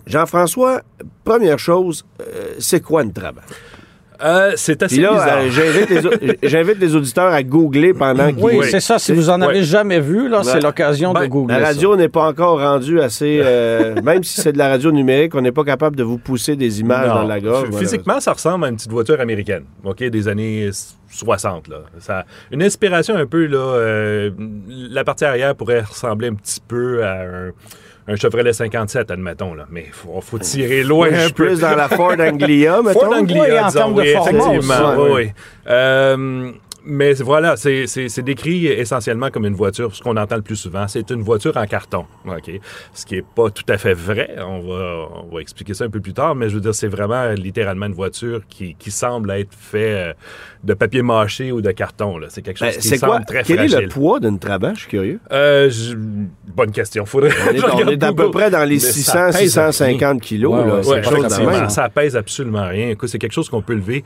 [0.07, 0.81] Jean-François,
[1.25, 3.41] première chose, euh, c'est quoi une Trabant?
[4.23, 5.37] Euh, c'est assez Puis là, bizarre.
[5.39, 8.43] euh, j'invite les, auditeurs à googler pendant qu'ils...
[8.43, 8.67] Oui, Oui.
[8.69, 8.99] c'est ça.
[8.99, 9.63] Si vous en avez Ouais.
[9.63, 13.39] jamais vu, là, c'est l'occasion de Ben, googler La radio n'est pas encore rendue assez...
[13.43, 16.55] euh, même si c'est de la radio numérique, on n'est pas capable de vous pousser
[16.55, 17.15] des images Non.
[17.15, 17.69] dans la gorge.
[17.77, 20.69] Physiquement, ça ressemble à une petite voiture américaine, OK, des années
[21.09, 21.67] 60.
[21.67, 21.77] Là.
[21.99, 24.31] Ça, une inspiration un peu, là, euh,
[24.67, 27.49] la partie arrière pourrait ressembler un petit peu à un,
[28.07, 29.65] un Chevrolet 57, admettons, là.
[29.69, 31.45] mais il faut, faut tirer loin un suis peu.
[31.47, 32.99] plus dans la Ford Anglia, mettons.
[32.99, 35.13] Ford Anglia, Oui, en disons, termes de oui, format effectivement, aussi.
[35.13, 35.31] oui.
[35.69, 36.51] Euh,
[36.85, 41.09] mais voilà, c'est décrit essentiellement comme une voiture, ce qu'on entend le plus souvent, c'est
[41.11, 42.51] une voiture en carton, ok?
[42.93, 44.35] Ce qui est pas tout à fait vrai.
[44.39, 46.87] On va on va expliquer ça un peu plus tard, mais je veux dire, c'est
[46.87, 50.13] vraiment littéralement une voiture qui, qui semble être fait euh,
[50.63, 52.17] de papier mâché ou de carton.
[52.17, 52.27] là.
[52.29, 53.19] C'est quelque chose Ben, qui c'est semble quoi?
[53.21, 53.77] très Quel fragile.
[53.77, 54.73] est le poids d'une Trabant?
[54.73, 55.19] Je suis curieux.
[55.31, 57.05] Euh, je- Bonne question.
[57.05, 57.31] Faudrait.
[57.49, 57.53] On
[57.89, 60.51] est, on à peu près dans les Mais ça 600, pèse à 650 kilos.
[60.53, 60.75] Ouais, là.
[60.75, 61.69] ouais, C'est Ouais, quelque chose de effectivement, même.
[61.69, 62.89] ça pèse absolument rien.
[62.89, 64.03] Écoute, c'est quelque chose qu'on peut lever.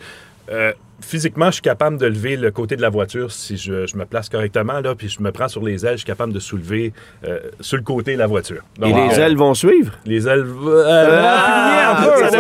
[0.50, 3.98] Euh, physiquement, je suis capable de lever le côté de la voiture si je, je
[3.98, 6.40] me place correctement, là, puis je me prends sur les ailes, je suis capable de
[6.40, 6.94] soulever
[7.26, 8.64] euh, sur le côté la voiture.
[8.82, 9.94] Et les euh, ailes vont suivre?
[10.06, 10.46] Les ailes...
[10.46, 12.38] euh, Ah, peu,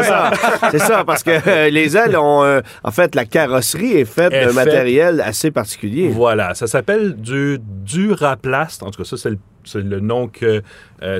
[0.71, 1.03] c'est ça.
[1.05, 2.61] Parce que euh, les ailes ont...
[2.83, 6.09] en fait, la carrosserie est faite d'un matériel assez particulier.
[6.09, 8.83] Voilà, ça s'appelle du Duraplast.
[8.83, 9.17] En tout cas, ça,
[9.63, 10.61] c'est le, nom que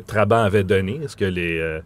[0.07, 1.01] Trabant avait donné.
[1.17, 1.81] Que les...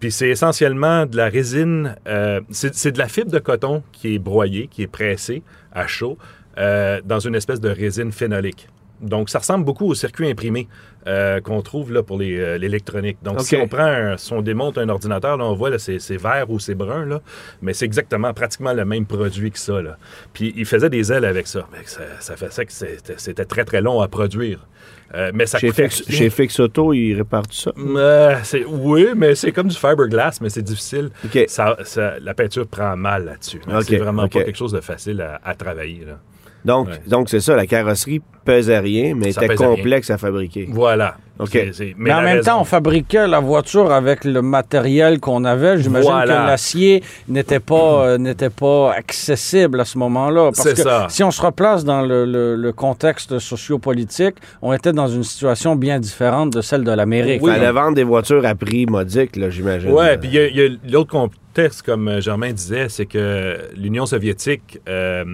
[0.00, 4.14] puis c'est essentiellement de la résine, euh, c'est c'est de la fibre de coton qui
[4.14, 6.16] est broyée, qui est pressée à chaud
[6.58, 8.68] euh, dans une espèce de résine phénolique.
[9.00, 10.68] Donc ça ressemble beaucoup au circuit imprimé
[11.06, 13.16] euh, qu'on trouve là pour euh, l'électronique.
[13.22, 15.98] Donc si on prend, un- si on démonte un ordinateur, là, on voit là, c'est,
[16.18, 17.20] vert ou c'est brun là,
[17.62, 19.96] mais c'est exactement pratiquement le même produit que ça là.
[20.34, 23.80] Puis il faisait des ailes avec ça, mais ça, ça faisait que c'était, très très
[23.80, 24.66] long à produire.
[25.14, 27.72] Euh, mais ça Chez Fix, chez Fix Auto, ils réparent tout ça?
[27.76, 28.36] euh,
[28.68, 31.10] oui, mais c'est comme du fiberglass, mais c'est difficile.
[31.48, 33.60] Ça, ça- la peinture prend mal là-dessus.
[33.82, 36.04] C'est vraiment pas quelque chose de facile à, à travailler.
[36.06, 36.18] Là.
[36.64, 36.94] Donc, Ouais.
[37.06, 39.68] donc c'est ça, la carrosserie pesait rien, mais Ça était rien.
[39.76, 40.66] complexe à fabriquer.
[40.70, 41.16] Voilà.
[41.38, 41.48] OK.
[41.52, 45.20] C'est- c'est- Mais, en la même raison- temps, on fabriquait la voiture avec le matériel
[45.20, 45.78] qu'on avait.
[45.78, 46.42] J'imagine Voilà.
[46.42, 50.50] que l'acier n'était pas, euh, n'était pas accessible à ce moment-là.
[50.54, 51.06] Parce C'est que ça.
[51.08, 55.76] si on se replace dans le, le- le contexte sociopolitique, on était dans une situation
[55.76, 57.40] bien différente de celle de l'Amérique.
[57.42, 59.90] Il fallait vendre des voitures à prix modique, là, j'imagine.
[59.92, 63.06] Ouais, puis il y a- il y a, l'autre contexte, comme euh, Germain disait, c'est
[63.06, 65.24] que l'Union soviétique euh,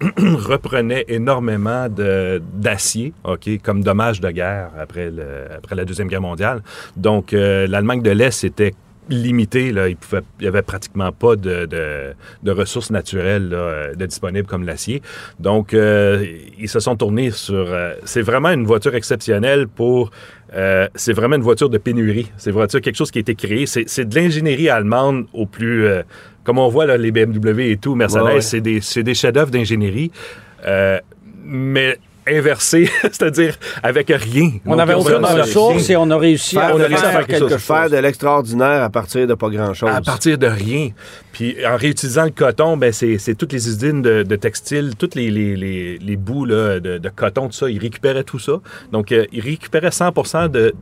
[0.18, 5.12] reprenait énormément d'acier, ok, comme dommage de guerre après,
[5.54, 6.62] après la deuxième guerre mondiale.
[6.96, 8.74] Donc euh, l'Allemagne de l'Est était
[9.08, 12.14] limité, là, il pouvait, il y avait pratiquement pas de,
[12.46, 13.54] ressources naturelles
[13.96, 15.02] disponibles comme l'acier.
[15.40, 16.24] Donc euh,
[16.58, 17.56] ils se sont tournés sur.
[17.56, 20.12] euh, c'est vraiment une voiture exceptionnelle pour.
[20.94, 22.30] c'est vraiment une voiture de pénurie.
[22.36, 23.66] C'est quelque chose qui a été créé.
[23.66, 25.88] C'est de l'ingénierie allemande au plus.
[26.44, 28.40] Comme on voit là, les BMW et tout, Mercedes, Ouais, ouais.
[28.40, 30.10] c'est des, c'est des chefs-d'œuvre d'ingénierie.
[30.66, 30.98] euh,
[31.44, 34.50] mais inversés, c'est-à-dire avec rien.
[34.66, 36.94] On Donc, ont aucune ressource et on a réussi Faire à de on a réussi
[37.04, 37.50] à faire faire quelque chose.
[37.52, 37.62] chose.
[37.62, 39.88] Faire de l'extraordinaire à partir de pas grand-chose.
[39.92, 40.90] À partir de rien.
[41.32, 45.14] Puis en réutilisant le coton, ben c'est c'est toutes les usines de, de textiles, tous
[45.16, 48.60] les, les, les, les bouts là, de, de coton, tout ça, ils récupéraient tout ça.
[48.92, 50.74] Donc, euh, ils récupéraient 100% de,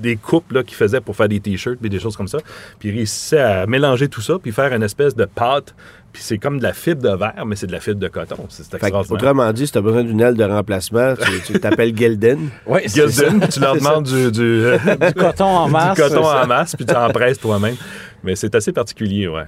[0.00, 2.38] des coupes là, qu'ils faisaient pour faire des t-shirts et des choses comme ça.
[2.78, 5.74] Puis ils réussissaient à mélanger tout ça, puis faire une espèce de pâte.
[6.12, 8.46] Puis c'est comme de la fibre de verre, mais c'est de la fibre de coton.
[8.48, 9.12] C'est extraordinaire.
[9.12, 12.48] autrement dit, si tu as besoin d'une aile de remplacement, tu tu t'appelles Gilden.
[12.66, 13.24] Oui, c'est ça.
[13.52, 14.62] Tu leur demandes du, du,
[15.06, 15.94] Du coton en masse.
[15.96, 17.76] du coton en masse, puis tu en presses toi-même.
[18.24, 19.44] Mais c'est assez particulier, ouais.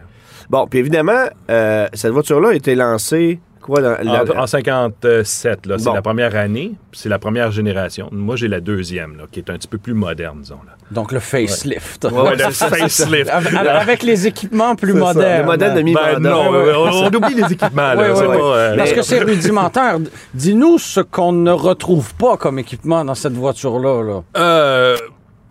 [0.51, 5.67] Bon, puis évidemment, euh, cette voiture-là a été lancée, quoi, dans la- En, en 57,
[5.67, 8.09] là, c'est la première année, puis c'est la première génération.
[8.13, 10.59] Moi, j'ai la deuxième, là, qui est un petit peu plus moderne, disons.
[10.67, 10.73] Là.
[10.91, 12.05] Donc le facelift.
[12.11, 13.29] Ouais, le facelift.
[13.31, 15.41] Avec, avec les équipements plus modernes.
[15.41, 16.19] le modèle de Ben mi-mandat.
[16.19, 16.73] non, ouais, ouais.
[16.77, 17.97] on, oublie les équipements, là.
[17.97, 19.99] Ouais, ouais, pas, euh, Parce que c'est rudimentaire.
[20.35, 24.03] Dis-nous ce qu'on ne retrouve pas comme équipement dans cette voiture-là.
[24.03, 24.21] Là.
[24.39, 24.97] euh,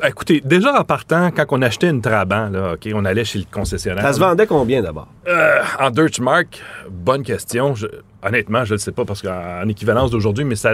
[0.03, 3.45] écoutez, déjà en partant, quand on achetait une Trabant, là, OK, on allait chez le
[3.51, 4.03] concessionnaire.
[4.03, 5.07] Ça se vendait combien d'abord?
[5.27, 7.75] Euh, en Deutschmark, bonne question.
[7.75, 7.87] Je-
[8.23, 10.73] honnêtement, je ne le sais pas parce qu'en en équivalence d'aujourd'hui, mais ça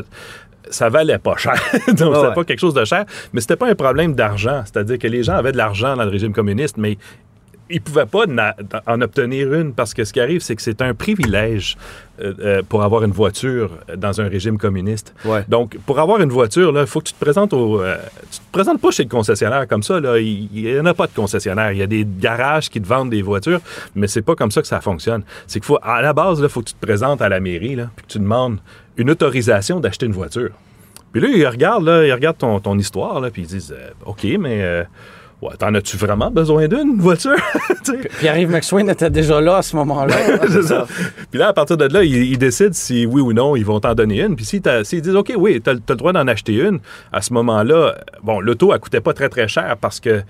[0.70, 1.54] ça valait pas cher.
[1.74, 2.34] Donc, Ah c'était ouais.
[2.34, 3.04] pas quelque chose de cher.
[3.34, 4.62] Mais c'était pas un problème d'argent.
[4.64, 6.98] C'est-à-dire que les gens avaient de l'argent dans le régime communiste, mais
[7.70, 8.26] ils pouvaient pas
[8.88, 11.78] en obtenir une parce que ce qui arrive, c'est que c'est un privilège
[12.22, 15.16] euh, euh, pour avoir une voiture dans un régime communiste.
[15.26, 15.44] Ouais.
[15.48, 17.82] Donc, pour avoir une voiture, il faut que tu te présentes au.
[17.82, 17.98] euh,
[18.32, 20.00] tu te présentes pas chez le concessionnaire comme ça.
[20.00, 20.20] là.
[20.20, 21.72] Il n'y en a pas de concessionnaire.
[21.72, 23.62] Il y a des garages qui te vendent des voitures,
[23.96, 25.24] mais c'est pas comme ça que ça fonctionne.
[25.48, 27.76] C'est qu'il faut, à la base, il faut que tu te présentes à la mairie,
[27.76, 28.60] là, puis que tu demandes
[28.98, 30.52] une autorisation d'acheter une voiture.
[31.14, 33.90] Puis là, ils regardent, là, ils regardent ton, ton histoire, là, puis ils disent euh,
[34.06, 34.86] OK, mais.
[35.44, 37.36] Ouais, t'en as-tu vraiment besoin d'une voiture?
[37.84, 38.10] Tu sais?
[38.20, 40.16] Pierre-Yves McSwain était déjà là à ce moment-là.
[40.50, 40.88] C'est ça.
[41.30, 43.80] Puis là, à partir de là, ils, ils décident si oui ou non ils vont
[43.82, 44.36] t'en donner une.
[44.38, 46.80] Puis si t'as- s'ils disent OK, oui, tu as, le droit d'en acheter une,
[47.12, 50.22] à ce moment-là, bon, l'auto, elle coûtait pas très, très cher parce que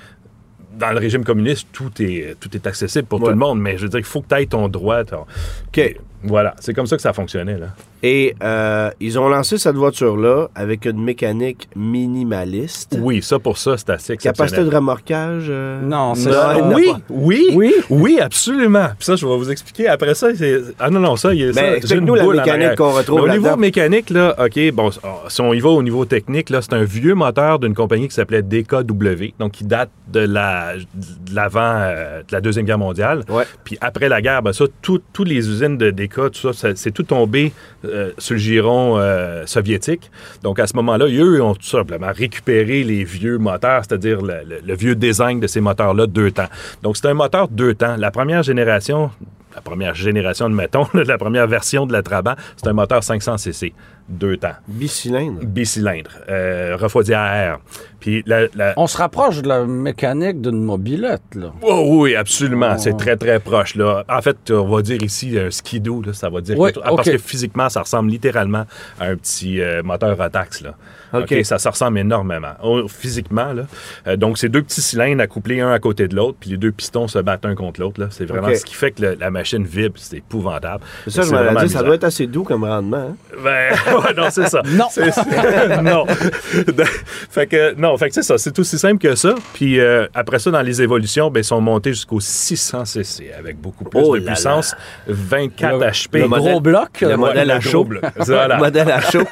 [0.79, 3.25] dans le régime communiste, tout est, tout est accessible pour Ouais.
[3.25, 3.59] tout le monde.
[3.61, 5.03] Mais je veux dire, il faut que tu aies ton droit.
[5.03, 5.25] ton-
[5.67, 5.95] OK.
[6.23, 7.57] Voilà, c'est comme ça que ça fonctionnait.
[7.57, 7.67] Là.
[8.01, 12.97] Et euh, ils ont lancé cette voiture-là avec une mécanique minimaliste.
[13.01, 14.51] Oui, ça pour ça, c'est assez exceptionnel.
[14.51, 15.45] Capacité de remorquage?
[15.49, 16.57] euh, Non, c'est Non, ça.
[16.75, 17.73] oui, oui, Oui?
[17.89, 18.87] oui, absolument.
[18.97, 19.87] Puis ça, je vais vous expliquer.
[19.87, 20.59] Après ça, c'est...
[20.79, 23.33] Ah non, non, ça, il y a Ben, explique-nous une la mécanique qu'on retrouve Mais
[23.33, 24.89] Au niveau mécanique, là, OK, bon,
[25.27, 28.15] si on y va au niveau technique, là, c'est un vieux moteur d'une compagnie qui
[28.15, 33.23] s'appelait DKW, donc qui date de la de l'avant euh, de la Deuxième Guerre mondiale.
[33.29, 33.43] Ouais.
[33.63, 35.89] Puis après la guerre, ben ça, tout- toutes les usines de
[36.75, 37.51] C'est tout tombé
[37.85, 40.11] euh, sur le giron euh, soviétique.
[40.41, 44.95] Donc à ce moment-là, eux ont tout simplement récupéré les vieux moteurs, c'est-à-dire le vieux
[44.95, 46.49] design de ces moteurs-là deux temps.
[46.81, 47.95] Donc c'est un moteur deux temps.
[47.97, 49.11] La première génération,
[49.55, 53.73] la première génération, admettons, la première version de la Trabant, c'est un moteur 500 cc,
[54.09, 55.39] deux temps, Bicylindre.
[55.45, 57.59] bicylindre, euh, refroidi à air.
[57.99, 61.21] Puis la- la, On se rapproche de la mécanique d'une mobilette.
[61.35, 61.53] Là.
[61.61, 62.71] Oh, oui, absolument.
[62.73, 62.77] Oh.
[62.77, 63.75] C'est très, très proche.
[63.75, 64.03] Là.
[64.09, 66.71] En fait, on va dire ici un skidoo, là, ça va dire Oui.
[66.83, 68.65] Ah, Parce que physiquement, ça ressemble littéralement
[68.99, 70.61] à un petit euh, moteur Rotax.
[70.61, 70.75] Là.
[71.13, 71.31] OK.
[71.31, 72.53] OK, ça se ressemble énormément.
[72.61, 73.67] Oh, physiquement, là.
[74.07, 76.71] Euh, donc, c'est deux petits cylindres accouplés un à côté de l'autre, puis les deux
[76.71, 78.01] pistons se battent un contre l'autre.
[78.01, 78.07] là.
[78.09, 79.95] C'est vraiment ce qui fait que le- la machine vibre.
[79.97, 80.83] C'est épouvantable.
[81.05, 82.97] C'est ça, je me dit, ça doit être assez doux comme rendement.
[82.97, 83.15] hein?
[83.43, 83.75] Ben,
[84.05, 84.61] ouais, non, c'est ça.
[84.65, 84.87] Non.
[84.91, 86.05] C'est- c'est- non.
[87.29, 88.37] fait que, non, fait que c'est ça.
[88.37, 89.35] C'est aussi simple que ça.
[89.53, 93.59] Puis euh, après ça, dans les évolutions, ben, ils sont montés jusqu'au 600 cc avec
[93.59, 94.75] beaucoup plus Oh de là puissance.
[95.07, 96.19] 24 Le- HP.
[96.21, 97.01] le gros bloc.
[97.01, 97.87] Le euh, modèle le à chaud.
[97.89, 99.23] Le modèle à chaud.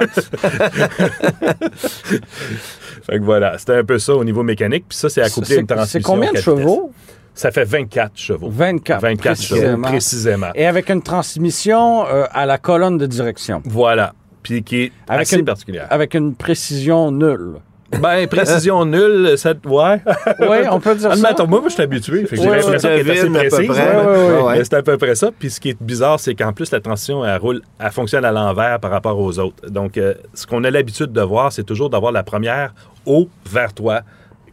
[3.04, 4.86] Fait que voilà, c'était un peu ça au niveau mécanique.
[4.89, 6.00] Puis ça, c'est C'est une transmission.
[6.00, 6.91] c'est combien de chevaux?
[7.34, 8.50] Ça fait 24 chevaux.
[8.52, 9.88] 24, 24 chevaux, précisément.
[9.88, 10.47] précisément.
[10.54, 13.62] Et avec une transmission euh, à la colonne de direction.
[13.65, 14.13] Voilà.
[14.43, 15.88] Puis qui est Avec assez une- particulière.
[15.89, 17.56] Avec une précision nulle.
[18.01, 19.54] Ben, précision nulle, ça...
[19.65, 20.01] Ouais.
[20.39, 21.27] Oui, on peut dire ça.
[21.27, 22.25] Admettons, moi, moi, je suis habitué.
[22.25, 23.67] Fait que j'ai Ouais, l'impression qu'elle est assez précise.
[23.67, 23.95] près.
[23.97, 24.06] ouais.
[24.06, 24.06] Ouais,
[24.38, 24.58] ouais, ouais.
[24.60, 25.30] Mais C'est à peu près ça.
[25.38, 28.32] Puis ce qui est bizarre, c'est qu'en plus, la transition, elle roule, elle fonctionne à
[28.32, 29.69] l'envers par rapport aux autres.
[29.69, 32.73] Donc, euh, ce qu'on a l'habitude de voir, c'est toujours d'avoir la première
[33.06, 34.01] haut vers toi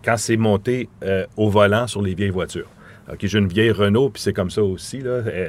[0.04, 2.66] quand c'est monté euh, au volant sur les vieilles voitures.
[3.10, 4.98] OK, j'ai une vieille Renault, puis c'est comme ça aussi.
[4.98, 5.10] Là.
[5.10, 5.48] Euh,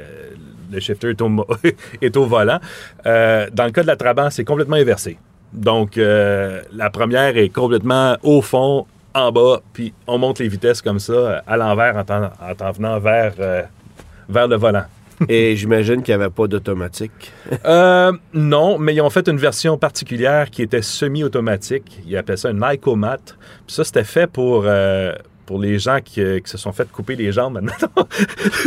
[0.70, 1.46] le shifter est au,
[2.02, 2.58] est au volant.
[3.06, 5.18] Euh, dans le cas de la Trabant, c'est complètement inversé.
[5.52, 10.80] Donc, euh, la première est complètement au fond, en bas, puis on monte les vitesses
[10.80, 13.62] comme ça, euh, à l'envers, en t'en en t'en venant vers, euh,
[14.28, 14.84] vers le volant.
[15.28, 17.32] Et j'imagine qu'il n'y avait pas d'automatique.
[17.66, 22.00] Euh, non, mais ils ont fait une version particulière qui était semi-automatique.
[22.06, 23.18] Ils appelaient ça un Icomat.
[23.66, 25.12] Puis ça, c'était fait pour, euh,
[25.50, 27.56] pour les gens qui, euh, qui se sont fait couper les jambes.
[27.58, 27.88] admettons.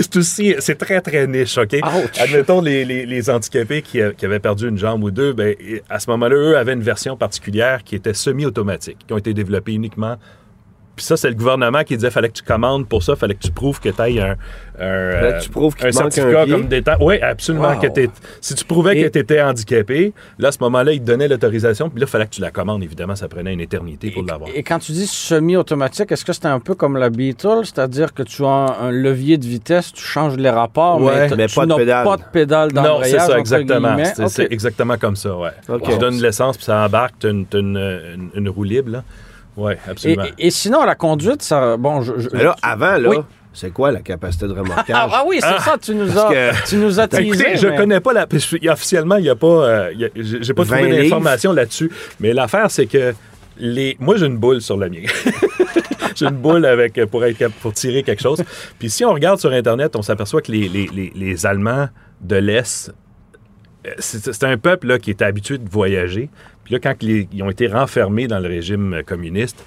[0.02, 1.78] c'est aussi, c'est très, très niche, OK?
[1.82, 2.20] Ouch.
[2.20, 5.56] Admettons, les, les- les handicapés qui, euh, qui avaient perdu une jambe ou deux, ben,
[5.90, 9.72] à ce moment-là, eux avaient une version particulière qui était semi-automatique, qui ont été développées
[9.72, 10.18] uniquement
[10.96, 13.42] puis ça, c'est le gouvernement qui disait fallait que tu commandes pour ça, fallait que
[13.44, 14.36] tu prouves que tu ailles un,
[14.80, 16.54] un, tu prouves qu'il un un certificat pied.
[16.54, 16.90] comme détent.
[17.00, 17.74] Oui, absolument.
[17.74, 17.80] Wow.
[17.80, 18.10] Que t'es-
[18.42, 21.28] si tu prouvais Et- que tu étais handicapé, là, à ce moment-là, ils te donnaient
[21.28, 22.84] l'autorisation, puis là, il fallait que tu la commandes.
[22.84, 24.50] Évidemment, ça prenait une éternité pour l'avoir.
[24.54, 28.24] Et quand tu dis semi-automatique, est-ce que c'est un peu comme la Beetle, c'est-à-dire que
[28.24, 31.30] tu as un, un levier de vitesse, tu changes les rapports, Ouais.
[31.36, 32.04] mais, tu pas de n'as pédale.
[32.06, 33.12] pas de pédale Non, d'embrayage.
[33.12, 33.96] c'est ça, entre exactement.
[33.96, 34.14] guillemets.
[34.28, 35.50] C'est exactement comme ça, ouais.
[35.70, 35.90] OK.
[35.90, 38.92] Tu donnes l'essence, puis ça embarque, tu as une, t'as une, une- une roue libre,
[38.92, 39.04] là.
[39.58, 40.24] Oui, Et, absolument.
[40.38, 41.78] et- et sinon, la conduite, ça.
[41.78, 42.14] Bon, je.
[42.18, 43.18] je- Mais là, avant, là, Oui.
[43.54, 44.96] c'est quoi la capacité de remorquage?
[44.98, 45.60] Ah, ah oui, c'est Ah.
[45.60, 48.28] ça, tu nous as, que- tu nous as teasé, écoutez, je mais- connais pas la.
[48.72, 49.48] Officiellement, il y a pas.
[49.48, 51.92] euh, j'ai pas 20 trouvé d'informations là-dessus.
[52.20, 53.14] Mais l'affaire, c'est que
[53.58, 53.96] les.
[54.00, 55.06] Moi, j'ai une boule sur la mienne.
[56.16, 58.44] j'ai une boule avec euh, pour être cap- pour tirer quelque chose.
[58.80, 61.90] Puis si on regarde sur Internet, on s'aperçoit que les, les- les- les Allemands
[62.22, 62.92] de l'Est,
[64.00, 66.30] c'est un peuple là, qui était habitué de voyager.
[66.64, 69.64] Puis là, quand les- ils ont été renfermés dans le régime euh, communiste,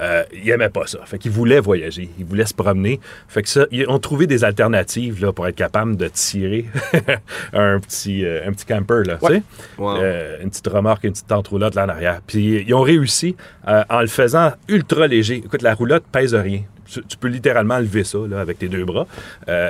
[0.00, 0.98] euh, ils n'aimaient pas ça.
[1.04, 2.98] Fait qu'ils voulaient voyager, ils voulaient se promener.
[3.28, 6.64] Fait que ça, ils ont trouvé des alternatives là, pour être capables de tirer
[7.52, 9.42] un petit, euh, un petit camper, là, tu sais.
[9.78, 9.98] Wow.
[9.98, 12.20] Euh, une petite remorque, une petite tente roulotte là en arrière.
[12.26, 13.36] Puis ils ont réussi
[13.66, 15.36] en le faisant ultra léger.
[15.36, 16.62] Écoute, la roulotte pèse rien.
[16.86, 19.06] Tu, tu peux littéralement lever ça là, avec tes deux bras.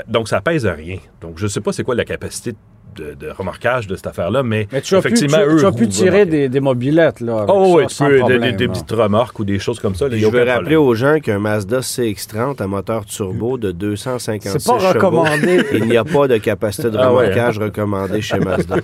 [0.09, 0.97] Donc ça pèse rien.
[1.21, 2.57] Donc je sais pas c'est quoi la capacité de,
[3.03, 5.73] de remorquage de cette affaire-là, mais, Mais tu as pu, tu, effectivement, eux tu as
[5.73, 7.39] pu tirer des, des mobilettes, là.
[7.43, 8.73] avec Oh ça, oui, tu peux, des- problème, des, des là.
[8.73, 10.09] petites remorques ou des choses comme ça.
[10.09, 10.79] là, Je veux rappeler problème.
[10.81, 15.65] aux gens qu'un Mazda CX-30 à moteur turbo de 256 C'est pas chevaux, recommandé.
[15.73, 18.77] il n'y a pas de capacité de Ah ouais, remorquage recommandée chez Mazda.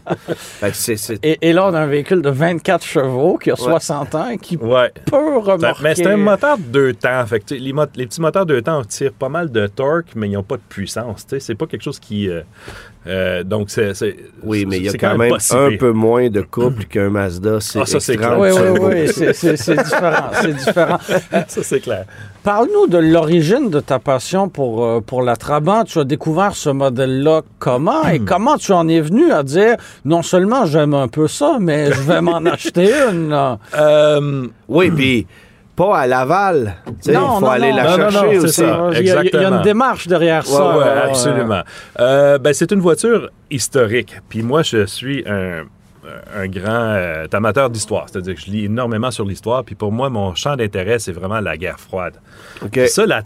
[1.23, 4.39] Et, et là, on a un véhicule de 24 chevaux qui a 60 ans et
[4.39, 4.93] qui Ouais.
[5.07, 5.83] peut remorquer.
[5.83, 7.25] Mais c'est un moteur de deux temps.
[7.27, 7.73] Fait que, les,
[8.07, 10.63] petits moteurs de deux temps tirent pas mal de torque, mais ils n'ont pas de
[10.69, 11.27] puissance.
[11.39, 12.29] C'est pas quelque chose qui.
[12.29, 12.43] euh,
[13.07, 13.93] euh, donc, c'est.
[14.43, 17.79] oui, mais il y a quand même un peu moins de couple qu'un Mazda CX-30
[17.83, 18.39] Ah, ça, c'est clair.
[18.39, 20.31] Oui, oui, oui, c'est- différent.
[20.41, 20.99] C'est différent.
[21.49, 22.05] Ça, c'est clair.
[22.43, 25.85] Parle-nous de l'origine de ta passion pour, euh, pour la Trabant.
[25.85, 30.23] Tu as découvert ce modèle-là comment et comment tu en es venu à dire non
[30.23, 33.35] seulement j'aime un peu ça, mais je vais m'en acheter une.
[33.79, 35.27] Euh, Oui, puis
[35.85, 36.75] pas à Laval.
[37.07, 37.77] Il Non, faut non, aller non.
[37.77, 38.55] la Non, non, chercher non, c'est aussi.
[38.61, 38.89] ça.
[38.93, 39.57] Il y, a, il y a exactement.
[39.57, 40.79] une démarche derrière Ouais, ça.
[40.79, 41.63] ouais, absolument.
[41.99, 44.17] Euh, ben, c'est une voiture historique.
[44.29, 45.65] Puis moi, je suis un,
[46.35, 48.07] un grand euh, amateur d'histoire.
[48.09, 49.65] C'est-à-dire que je lis énormément sur l'histoire.
[49.65, 52.15] Puis pour moi, mon champ d'intérêt, c'est vraiment la guerre froide.
[52.63, 52.71] OK.
[52.73, 53.23] Puis ça, la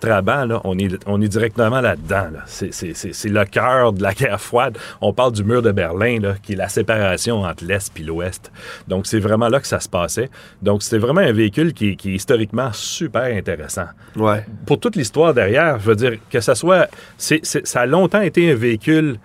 [0.47, 2.29] là, on, est, on est directement là-dedans.
[2.33, 2.40] Là.
[2.47, 4.79] C'est, c'est- c'est- c'est le cœur de la guerre froide.
[5.01, 8.53] On parle du mur de Berlin, là, qui est la séparation entre l'Est et l'Ouest.
[8.88, 10.31] Donc, c'est vraiment là que ça se passait.
[10.62, 14.44] Donc, c'était vraiment un véhicule qui, qui est historiquement super intéressant Ouais.
[14.66, 16.88] pour toute l'histoire derrière, je veux dire, que ça soit.
[17.18, 19.18] c'est- c'est- ça a longtemps été un véhicule.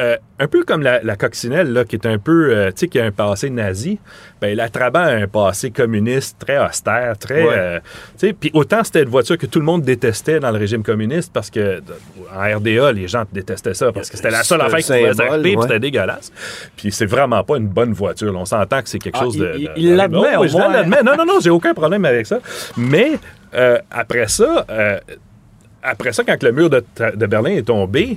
[0.00, 2.88] Euh, un peu comme la, la coccinelle, là, qui est un peu, euh, tu sais,
[2.88, 3.98] qui a un passé nazi,
[4.40, 7.54] ben, la Trabant a un passé communiste très austère, très, Ouais.
[7.54, 7.80] euh,
[8.18, 10.82] tu sais, puis autant c'était une voiture que tout le monde détestait dans le régime
[10.82, 11.80] communiste parce que
[12.34, 15.78] en RDA, les gens détestaient ça parce que c'était la seule affaire qui pouvait c'était
[15.80, 16.32] dégueulasse.
[16.76, 18.32] Puis c'est vraiment pas une bonne voiture.
[18.32, 18.38] là.
[18.38, 19.52] On s'entend que c'est quelque Ah, chose de...
[19.58, 21.02] il- de- il de- l'admet, Oh, je l'admets.
[21.04, 22.40] Non, non, non, j'ai aucun problème avec ça.
[22.78, 23.12] Mais
[23.90, 24.64] après ça,
[25.82, 26.82] après ça, quand le mur de,
[27.14, 28.16] de Berlin est tombé,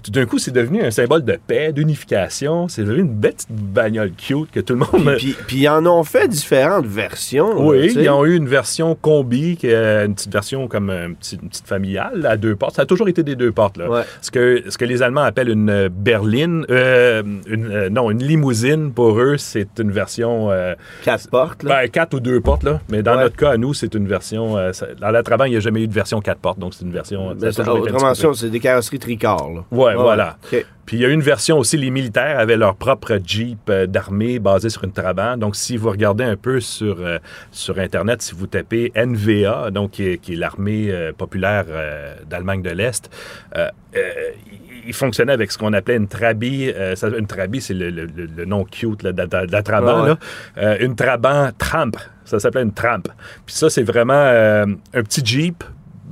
[0.00, 2.68] tout d'un coup, c'est devenu un symbole de paix, d'unification.
[2.68, 5.16] C'est devenu une bête bagnole cute que tout le monde...
[5.18, 7.66] Puis, puis ils en ont fait différentes versions.
[7.66, 11.48] Oui, ils ont eu une version combi, qui est une petite version comme petit- une
[11.48, 12.76] petite familiale à deux portes.
[12.76, 13.76] Ça a toujours été des deux portes.
[13.76, 13.88] Là.
[13.90, 14.02] Ouais.
[14.20, 18.22] Ce, que, ce que les Allemands appellent une euh, berline, euh, une, euh, non, une
[18.22, 21.82] limousine, pour eux, c'est une version euh, Quatre portes, là.
[21.82, 22.62] ben, quatre ou deux portes.
[22.62, 22.80] Là.
[22.90, 23.24] Mais dans Ouais.
[23.24, 24.56] notre cas, à nous, c'est une version...
[24.56, 26.84] euh, ça- dans la il n'y a jamais eu de version quatre portes, donc c'est
[26.84, 27.34] une version...
[27.40, 29.64] ça ça- autrement c'est des carrosseries tricorps, là.
[29.70, 30.36] Ouais, voilà.
[30.52, 30.64] OK.
[30.84, 34.40] Puis il y a une version aussi, les militaires avaient leur propre Jeep euh, d'armée
[34.40, 35.36] basé sur une Trabant.
[35.36, 37.18] Donc, si vous regardez un peu sur, euh,
[37.52, 42.16] sur Internet, si vous tapez NVA, donc qui est, qui est l'armée euh, populaire euh,
[42.28, 43.08] d'Allemagne de l'Est,
[44.84, 46.70] il- fonctionnait avec ce qu'on appelait une Trabi.
[46.74, 50.02] euh, une Trabi, c'est le, le- le- nom cute là, de, de- de la Trabant.
[50.04, 50.16] Ouais, ouais.
[50.58, 51.92] Euh, une Trabant Tramp.
[52.24, 53.02] Ça s'appelait une Tramp.
[53.46, 55.62] Puis ça, c'est vraiment euh, un petit Jeep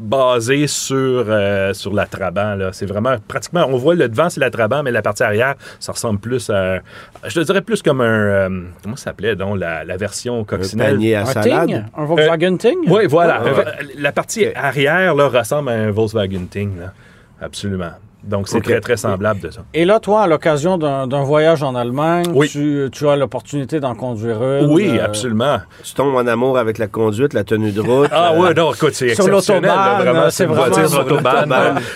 [0.01, 0.97] basé sur,
[1.29, 2.55] euh, sur la Trabant.
[2.57, 2.71] là.
[2.73, 5.93] C'est vraiment pratiquement, on voit le devant, c'est la Trabant, mais la partie arrière, ça
[5.93, 6.79] ressemble plus à,
[7.27, 10.45] je te dirais plus comme un, euh, comment ça s'appelait donc, la, la version Un
[10.45, 10.95] coccinelle?
[10.95, 11.67] panier à Un salade.
[11.69, 11.85] Ting?
[11.97, 12.79] Un Volkswagen Ting?
[12.89, 13.43] Oui, voilà.
[13.43, 13.65] Ouais, ouais.
[13.67, 16.79] Euh, La partie arrière là, ressemble à un Volkswagen Ting.
[16.81, 16.93] là.
[17.41, 17.93] Absolument.
[18.23, 19.63] Donc, c'est très, très semblable de ça.
[19.73, 22.49] Et là, toi, à l'occasion d'un voyage en Allemagne, Oui.
[22.49, 24.67] tu, tu as l'opportunité d'en conduire une.
[24.71, 25.59] Oui, euh, absolument.
[25.83, 28.11] Tu tombes en amour avec la conduite, la tenue de route.
[28.13, 29.63] Ah euh, ouais, non, écoute, c'est exceptionnel.
[29.63, 30.47] l'autobahn, vraiment, c'est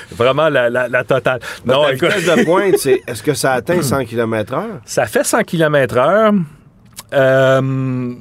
[0.09, 1.41] c'est vraiment la, la, la totale.
[1.67, 4.63] Non, Non, ta écoute, vitesse de pointe, c'est est-ce que ça atteint 100 km/h?
[4.85, 6.33] ça fait 100 km heure.
[7.13, 8.13] Euh,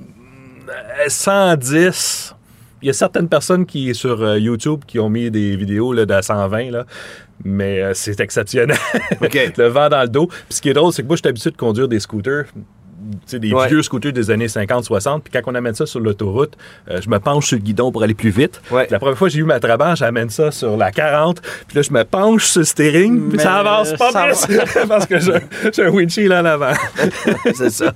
[1.08, 2.36] 110.
[2.82, 6.06] Il y a certaines personnes qui, sur euh, YouTube, qui ont mis des vidéos là,
[6.06, 6.86] de 120, là,
[7.44, 8.78] mais euh, c'est exceptionnel.
[9.22, 10.28] Le vent dans le dos.
[10.28, 12.46] Puis ce qui est drôle, c'est que moi, je suis habitué de conduire des scooters.
[13.32, 13.68] Des Ouais.
[13.68, 15.22] vieux scooters des années 50-60.
[15.24, 16.56] Puis quand on amène ça sur l'autoroute,
[16.90, 18.62] euh, je me penche sur le guidon pour aller plus vite.
[18.72, 18.88] Ouais.
[18.90, 21.42] La première fois que j'ai eu ma Trabant, j'amène ça sur la 40.
[21.68, 23.30] Puis là, je me penche sur le steering.
[23.30, 24.70] Puis ça avance pas ça vite.
[24.88, 26.74] parce que j'ai un windshield en avant.
[27.54, 27.94] c'est ça.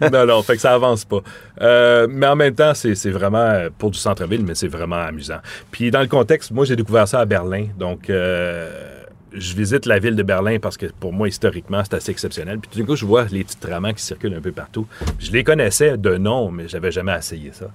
[0.12, 1.20] non, non, fait que ça avance pas.
[1.60, 5.38] Euh, mais en même temps, c'est vraiment euh, pour du centre-ville, mais c'est vraiment amusant.
[5.70, 7.66] Puis dans le contexte, moi, j'ai découvert ça à Berlin.
[7.78, 8.70] Donc, euh,
[9.32, 12.58] je visite la ville de Berlin parce que pour moi, historiquement, c'est assez exceptionnel.
[12.58, 14.86] Puis tout d'un coup, je vois les petits tramants qui circulent un peu partout.
[15.18, 17.66] Je les connaissais de nom, mais j'avais jamais essayé ça.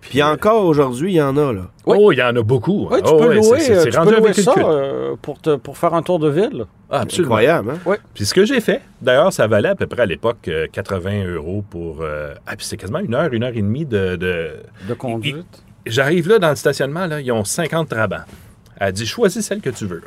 [0.00, 1.62] Puis encore aujourd'hui, il y en a, là.
[1.86, 2.88] Oh, il y en a beaucoup.
[2.90, 4.32] Oui, tu Oh, peux ouais, louer, c'est- c'est- euh, c'est tu rendu peux un louer
[4.32, 6.64] véhicule ça euh, pour, te, pour faire un tour de ville.
[6.90, 7.34] Ah, absolument.
[7.34, 7.96] Incroyable, hein?
[8.12, 11.24] Puis ce que j'ai fait, d'ailleurs, ça valait à peu près à l'époque euh, 80
[11.26, 11.98] euros pour.
[12.02, 14.50] euh, ah, puis c'est quasiment une heure, une heure et demie de- de,
[14.88, 15.46] De conduite.
[15.86, 18.24] J'arrive là dans le stationnement, là, ils ont 50 trabants.
[18.80, 20.02] Elle dit choisis celle que tu veux.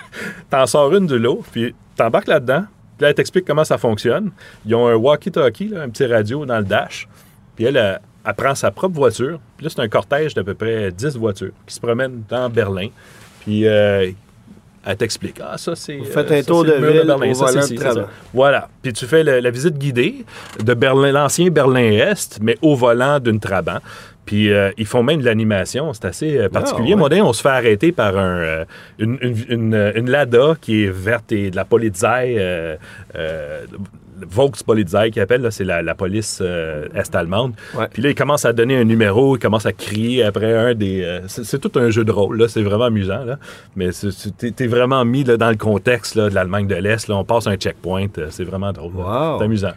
[0.50, 2.64] T'en sors une de l'eau, puis t'embarques là-dedans.
[2.96, 4.30] Puis là, elle t'explique comment ça fonctionne.
[4.66, 7.08] Ils ont un walkie-talkie, un petit radio dans le dash.
[7.56, 9.40] Puis elle, elle, elle prend sa propre voiture.
[9.56, 12.88] Puis là, c'est un cortège d'à peu près 10 voitures qui se promènent dans Berlin.
[13.40, 14.10] Puis euh,
[14.84, 15.40] elle t'explique.
[15.42, 15.96] Ah, ça, c'est.
[15.96, 17.30] Vous faites euh, un ça, tour de ville Berlin.
[17.30, 18.04] au Ça, volant de.
[18.34, 18.68] Voilà.
[18.82, 20.24] Puis tu fais le- la visite guidée
[20.62, 23.78] de Berlin, l'ancien Berlin-Est, mais au volant d'une Trabant.
[24.24, 25.92] Puis euh, ils font même de l'animation.
[25.92, 26.94] C'est assez euh, particulier.
[26.96, 27.08] Ah, ouais.
[27.10, 28.64] D'ailleurs, on se fait arrêter par un, euh,
[28.98, 32.36] une, une, une- une Lada qui est verte et de la Polizei.
[32.38, 32.76] Euh,
[34.24, 37.54] Volkspolizei qui appelle, c'est la, la police euh, est-allemande.
[37.76, 37.88] Ouais.
[37.92, 41.02] Puis là, il commence à donner un numéro, il commence à crier après un des...
[41.02, 43.38] euh, c'est, tout un jeu de rôle, là, c'est vraiment amusant, là.
[43.74, 43.88] Mais
[44.56, 47.08] t'es, vraiment mis là, dans le contexte là, de l'Allemagne de l'Est.
[47.08, 48.92] Là, on passe un checkpoint, c'est vraiment drôle.
[48.94, 49.38] Wow.
[49.38, 49.72] C'est amusant.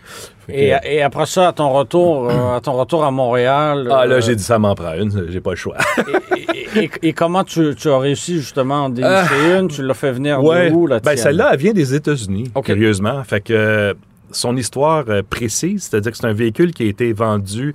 [0.47, 3.87] Que- Et, après ça, à ton retour, euh, à ton retour à Montréal.
[3.91, 5.77] ah là, euh, j'ai dit ça m'en prend une, j'ai pas le choix.
[6.37, 9.67] et, et- et comment tu, tu as réussi justement à en dénicher une?
[9.67, 10.69] Tu l'as fait venir Ouais.
[10.69, 13.23] de où, la ben, celle-là, elle vient des États-Unis, curieusement.
[13.23, 13.95] Fait que
[14.31, 17.73] son histoire euh, précise, c'est-à-dire que c'est un véhicule qui a été vendu.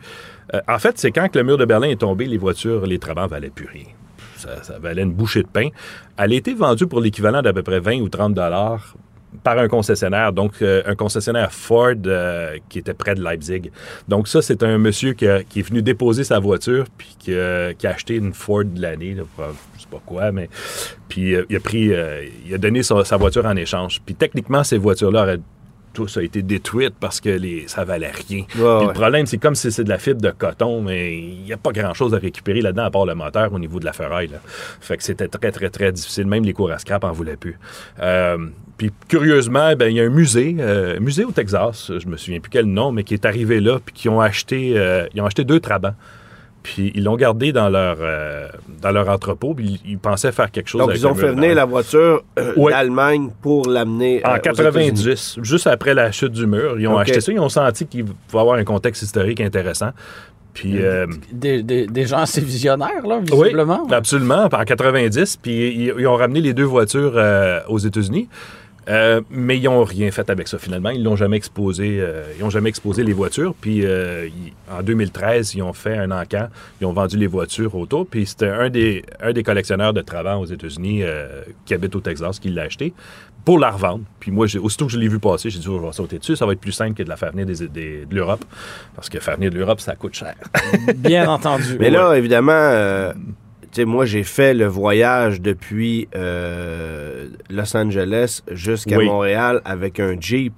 [0.54, 2.98] euh, en fait, c'est quand que le mur de Berlin est tombé, les voitures, les
[2.98, 3.84] trabants valaient plus rien.
[4.36, 5.68] Ça, ça valait une bouchée de pain.
[6.18, 8.94] Elle a été vendue pour l'équivalent d'à peu près 20 ou 30 dollars
[9.42, 13.70] par un concessionnaire, donc euh, un concessionnaire Ford euh, qui était près de Leipzig.
[14.08, 17.34] Donc ça, c'est un monsieur qui, a- qui est venu déposer sa voiture puis qui,
[17.34, 19.22] a- qui a acheté une Ford de l'année, je
[19.80, 20.48] sais pas quoi, mais
[21.08, 21.92] puis euh, il a pris,
[22.46, 24.00] il a donné sa, sa voiture en échange.
[24.04, 25.40] Puis techniquement, ces voitures-là auraient
[25.92, 28.44] tous a été détruites parce que les, ça valait rien.
[28.48, 28.86] Puis.
[28.86, 31.56] Le problème, c'est comme si c'est de la fibre de coton, mais il n'y a
[31.56, 34.28] pas grand-chose à récupérer là-dedans à part le moteur au niveau de la ferraille.
[34.28, 34.38] là.
[34.80, 36.26] Fait que c'était très, très, très difficile.
[36.26, 37.58] Même les cours à scrap en voulaient plus.
[38.00, 38.38] Euh,
[38.80, 42.16] puis curieusement, ben, il y a un musée, euh, un musée au Texas, je me
[42.16, 45.20] souviens plus quel nom, mais qui est arrivé là, puis qui ont acheté, euh, ils
[45.20, 45.92] ont acheté deux trabants.
[46.62, 48.48] Puis ils l'ont gardé dans leur, euh,
[48.80, 51.30] dans leur entrepôt, puis ils, ils pensaient faire quelque chose Donc, avec ils ont fait
[51.32, 52.72] venir la voiture euh, Ouais.
[52.72, 54.88] d'Allemagne pour l'amener en euh, aux États-Unis.
[54.94, 56.80] 90, juste après la chute du mur.
[56.80, 59.90] Ils ont acheté ça, ils ont senti qu'il va y avoir un contexte historique intéressant.
[60.54, 63.86] Puis, euh, Des, des- des gens assez visionnaires, là, oui, visiblement.
[63.90, 65.36] absolument, en 90.
[65.36, 68.28] Puis ils, ils ont ramené les deux voitures euh, aux États-Unis.
[68.90, 70.90] Euh, mais ils n'ont rien fait avec ça finalement.
[70.90, 71.98] Ils l'ont jamais exposé.
[72.00, 73.54] euh, ils ont jamais exposé les voitures.
[73.60, 76.48] Puis euh, ils- en 2013, ils ont fait un encan.
[76.80, 78.06] Ils ont vendu les voitures autour.
[78.06, 82.00] Puis c'était un des, un des collectionneurs de Trabant aux États-Unis euh, qui habite au
[82.00, 82.92] Texas qui l'a acheté
[83.44, 84.04] pour la revendre.
[84.18, 86.18] Puis moi, j'ai- aussitôt que je l'ai vu passer, j'ai dit, oh, je vais sauter
[86.18, 86.34] dessus.
[86.36, 88.44] Ça va être plus simple que de la faire venir des- des- de l'Europe.
[88.96, 90.34] Parce que faire venir de l'Europe, ça coûte cher.
[90.96, 91.76] Bien entendu.
[91.78, 93.12] Mais là, évidemment, euh,
[93.72, 99.06] sais, moi, j'ai fait le voyage depuis euh, Los Angeles jusqu'à Oui.
[99.06, 100.54] Montréal avec un Jeep,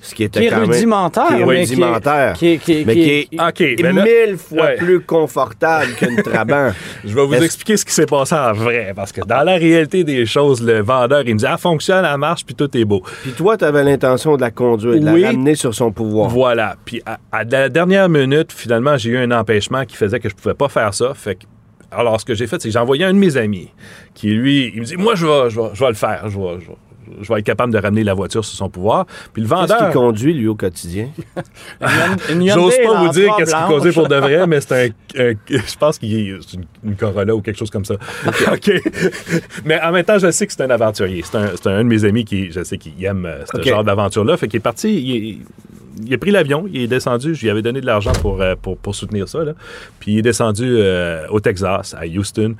[0.00, 0.70] ce qui était qui est quand même...
[0.70, 1.26] rudimentaire.
[1.28, 2.32] qui est mais rudimentaire.
[2.34, 4.76] Qui est, qui est- mais qui qui est- ben là- mille fois Ouais.
[4.76, 6.72] plus confortable qu'une Trabant.
[7.04, 9.54] Je vais vous Est-ce- expliquer ce qui s'est passé en vrai, parce que dans la
[9.56, 12.84] réalité des choses, le vendeur, il me dit, ah, fonctionne, elle marche, puis tout est
[12.84, 13.02] beau.
[13.22, 15.20] Puis toi, tu avais l'intention de la conduire, de Oui.
[15.22, 16.28] la ramener sur son pouvoir.
[16.30, 16.76] Voilà.
[16.84, 20.34] Puis à, à la dernière minute, finalement, j'ai eu un empêchement qui faisait que je
[20.34, 21.12] pouvais pas faire ça.
[21.14, 21.44] Fait que,
[21.90, 23.70] alors, ce que j'ai fait, c'est que j'ai envoyé un de mes amis
[24.14, 26.28] qui, lui, il me dit, moi, je vais, je vais, je vais le faire.
[26.28, 26.76] Je vais, je vais-
[27.22, 29.06] je vais être capable de ramener la voiture sur son pouvoir.
[29.32, 29.78] Puis le Qu'est-ce vendeur...
[29.78, 31.08] qu'il conduit, lui, au quotidien?
[32.28, 34.72] J'ose pas vous dire qu'est-ce qu'il causait pour de vrai, mais c'est
[35.16, 37.94] un, un- Je pense qu'il est c'est une, une Corolla ou quelque chose comme ça.
[38.52, 38.72] OK.
[39.64, 41.22] mais en même temps, je sais que c'est un aventurier.
[41.24, 43.84] C'est un, c'est un de mes amis qui, je sais qu'il aime euh, ce genre
[43.84, 44.36] d'aventure-là.
[44.36, 44.92] Fait qu'il est parti.
[45.00, 45.38] Il, est-
[46.04, 47.34] il a pris l'avion, il est descendu.
[47.34, 49.44] Je lui avais donné de l'argent pour, euh, pour, pour soutenir ça.
[49.44, 49.52] Là.
[50.00, 52.54] Puis il est descendu euh, au Texas, à Houston.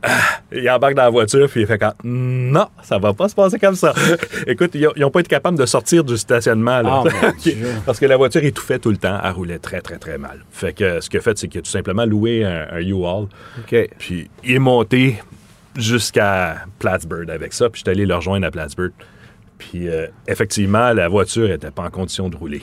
[0.00, 0.10] Ah,
[0.52, 3.58] il embarque dans la voiture, puis il fait quand non, ça va pas se passer
[3.58, 3.92] comme ça.
[4.46, 6.82] Écoute, ils n'ont pas été capables de sortir du stationnement.
[6.82, 7.02] Là.
[7.04, 7.32] Ah.
[7.86, 9.18] Parce que la voiture étouffait tout le temps.
[9.22, 10.44] Elle roulait très, très, très mal.
[10.52, 13.26] Fait que ce qu'il a fait, c'est qu'il a tout simplement loué un, un U-Haul.
[13.98, 15.20] Puis il est monté
[15.76, 17.68] jusqu'à Plattsburgh avec ça.
[17.68, 18.92] Puis je suis allé le rejoindre à Plattsburgh.
[19.58, 22.62] Puis euh, effectivement, la voiture n'était pas en condition de rouler.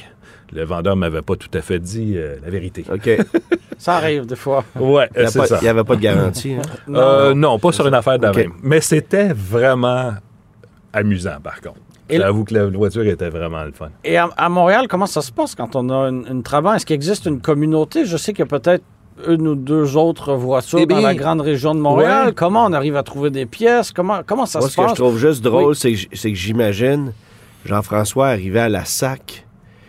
[0.53, 2.85] Le vendeur m'avait pas tout à fait dit euh, la vérité.
[2.91, 3.09] OK.
[3.77, 4.63] Ça arrive des fois.
[4.79, 5.59] Ouais, Il c'est ça.
[5.61, 6.53] n'y avait pas de garantie.
[6.53, 6.61] hein?
[6.95, 8.53] Euh, non, pas sur une affaire même.
[8.63, 10.13] Mais c'était vraiment
[10.93, 11.79] amusant, par contre.
[12.07, 13.89] Et- J'avoue que la voiture était vraiment le fun.
[14.03, 16.73] Et à, à Montréal, comment ça se passe quand on a une, une Trabant?
[16.75, 18.05] Est-ce qu'il existe une communauté?
[18.05, 18.83] Je sais qu'il y a peut-être
[19.27, 22.27] une ou deux autres voitures Eh dans la grande région de Montréal.
[22.27, 22.33] ouais.
[22.33, 23.91] Comment on arrive à trouver des pièces?
[23.91, 24.97] Comment, comment ça Moi, se ce que je passe?
[24.97, 27.13] trouve juste drôle, c'est que j- c'est que j'imagine
[27.65, 29.44] Jean-François arriver à la SAC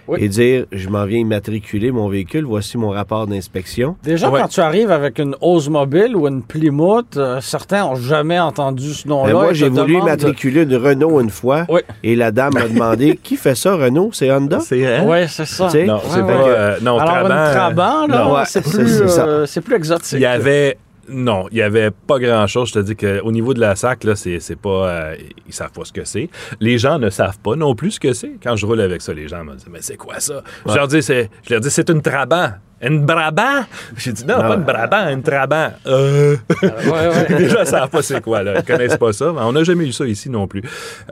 [0.08, 0.18] Oui.
[0.22, 3.96] et dire Je m'en viens immatriculer mon véhicule, voici mon rapport d'inspection.
[4.02, 4.40] Déjà, Ouais.
[4.40, 9.08] quand tu arrives avec une Oldsmobile ou une Plymouth, euh, certains n'ont jamais entendu ce
[9.08, 9.32] nom-là.
[9.32, 11.80] Ben, moi, j'ai voulu immatriculer une Renault une fois Oui.
[12.02, 14.10] et la dame m'a demandé Qui fait ça, Renault?
[14.12, 14.60] C'est Honda?
[14.60, 15.64] C'est Oui, c'est ça.
[15.64, 16.26] Non, Ouais, c'est ouais.
[16.26, 16.48] pas.
[16.48, 19.24] euh, non, Alors, Trabant, une Trabant, là, non, ouais, c'est plus, c'est ça.
[19.26, 20.12] euh, c'est plus exotique.
[20.12, 20.76] Il y avait.
[21.08, 22.68] Non, il y avait pas grand-chose.
[22.68, 24.88] Je te dis qu'au niveau de la SAC, là, c'est c'est pas.
[24.88, 26.28] euh, ils savent pas ce que c'est.
[26.60, 28.32] Les gens ne savent pas non plus ce que c'est.
[28.42, 30.42] Quand je roule avec ça, les gens me disent Mais c'est quoi ça?
[30.66, 32.50] Je leur dis c'est je leur dis c'est une Trabant.
[32.82, 33.64] Une Brabant?
[33.96, 35.72] J'ai dit non, pas une Brabant, une Trabant.
[35.86, 36.36] Euh.
[36.62, 37.26] Ouais, ouais.
[37.38, 38.58] Les gens savent pas c'est quoi, là.
[38.58, 39.32] Ils connaissent pas ça.
[39.32, 40.62] On n'a jamais eu ça ici non plus.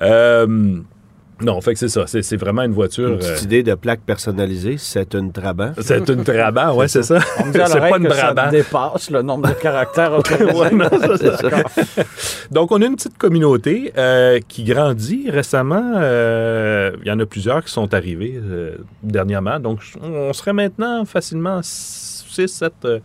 [0.03, 0.77] Euh,
[1.41, 2.07] non, fait que c'est ça.
[2.07, 3.09] C'est c'est vraiment une voiture.
[3.09, 5.73] Une euh, petite idée de plaque personnalisée, c'est une Trabant.
[5.81, 7.17] c'est une Trabant, ouais, c'est ça.
[7.17, 7.21] À
[7.67, 8.51] C'est pas une que ça Brabant.
[8.51, 10.13] dépasse le nombre de caractères.
[10.55, 12.05] Ouais, non, ça, c'est ça.
[12.51, 15.93] Donc, on a une petite communauté euh, qui grandit récemment.
[15.97, 19.59] Euh, Il y en a plusieurs qui sont arrivés euh, dernièrement.
[19.59, 23.01] Donc, on serait maintenant facilement 6-7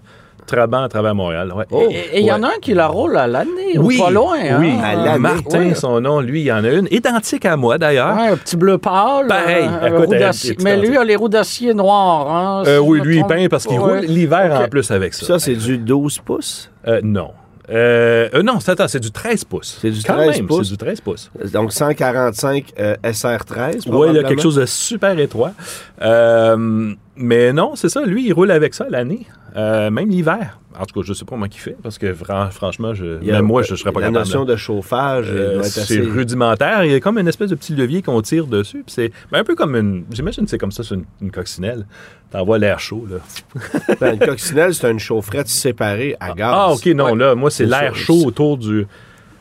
[0.49, 1.53] trabants à travers Montréal.
[1.53, 1.65] Ouais.
[1.91, 4.09] Et- Et il y en a un qui la roule à l'année, ou Oui, pas
[4.09, 4.35] loin.
[4.39, 4.57] hein?
[4.59, 4.73] oui.
[4.83, 5.19] À l'année.
[5.19, 5.75] Martin, Ouais.
[5.75, 6.87] son nom, lui, il y en a une.
[6.91, 8.15] Identique à moi, d'ailleurs.
[8.15, 9.27] Ouais, un petit bleu pâle.
[9.27, 9.65] Pareil.
[9.67, 10.51] euh, À roues côté, d'acier.
[10.51, 11.01] un petit Mais lui identique.
[11.01, 12.29] a les roues d'acier noires.
[12.31, 15.25] Hein, Euh, oui, lui, il peint parce qu'il roule l'hiver en plus avec ça.
[15.25, 16.69] Ça, c'est du 12 pouces?
[16.87, 17.29] Euh, non.
[17.71, 19.77] Euh, euh, non, c'est attends, c'est du 13 pouces.
[19.79, 20.63] C'est du Quand 13 même, pouces.
[20.65, 21.29] C'est du 13 pouces.
[21.53, 23.83] Donc 145 euh, SR13.
[23.87, 25.51] Oui, il y a quelque chose de super étroit.
[26.01, 28.03] Euh, mais non, c'est ça.
[28.05, 30.59] Lui, il roule avec ça l'année, euh, même l'hiver.
[30.79, 33.29] En tout cas, je sais pas moi qui fait, parce que fran- franchement, je, Il
[33.31, 34.25] a- même moi, je ne serais pas La capable.
[34.25, 35.99] notion de chauffage Euh, c'est assez...
[35.99, 36.85] rudimentaire.
[36.85, 38.83] Il y a comme une espèce de petit levier qu'on tire dessus.
[38.87, 40.05] C'est ben, un peu comme une.
[40.11, 41.85] J'imagine que c'est comme ça sur une, une coccinelle.
[42.31, 43.17] T'envoies l'air chaud, là.
[43.99, 46.53] Ben, une coccinelle, c'est une chaufferette séparée à gaz.
[46.55, 47.15] Ah, OK, non, Ouais.
[47.17, 48.87] là, moi, c'est l'air chaud autour du,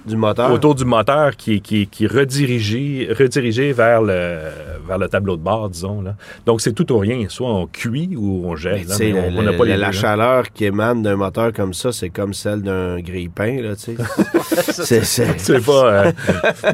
[0.09, 0.51] Du moteur?
[0.53, 4.39] autour du moteur qui, est- qui, est- qui est redirigé, redirigé vers, le,
[4.87, 6.03] vers le tableau de bord, disons.
[6.03, 6.15] Là.
[6.47, 7.27] Donc, c'est tout ou rien.
[7.29, 9.87] Soit on cuit ou on tu là, le- on- le- pas les la, deux, la
[9.89, 9.93] là.
[9.93, 13.97] chaleur qui émane d'un moteur comme ça, c'est comme celle d'un grille-pain, là, tu sais.
[15.39, 15.73] c'est, pas.
[15.93, 16.13] euh,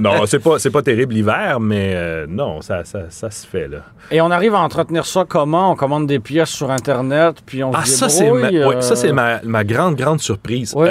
[0.01, 3.69] non, c'est pas, c'est pas terrible l'hiver, mais euh, non, ça, ça, ça se fait,
[3.69, 3.79] là.
[4.11, 5.73] Et on arrive à entretenir ça comment?
[5.73, 8.83] On commande des pièces sur Internet, puis on Ah, se ça, c'est ma, débrouille, ouais,
[8.83, 10.73] ça, euh, c'est ma, ma grande, grande surprise.
[10.75, 10.89] Ouais.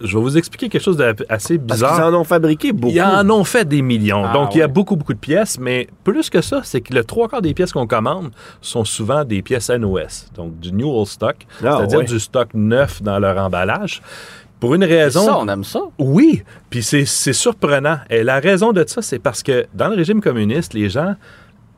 [0.00, 1.94] Je vais vous expliquer quelque chose d'assez Parce bizarre.
[1.94, 2.92] qu'ils en ont fabriqué beaucoup.
[2.94, 4.24] Ils en ont fait des millions.
[4.26, 6.92] Ah, Donc, il y a beaucoup, beaucoup de pièces, mais plus que ça, c'est que
[6.94, 8.30] le trois quarts des pièces qu'on commande
[8.60, 12.04] sont souvent des pièces NOS, donc du New Old Stock, Ah, c'est-à dire ouais.
[12.04, 14.02] du stock neuf dans leur emballage.
[14.60, 15.24] Pour une raison.
[15.24, 15.80] Ça, on aime ça.
[15.98, 17.98] Oui, puis c'est c'est surprenant.
[18.08, 21.14] Et la raison de ça, c'est parce que dans le régime communiste, les gens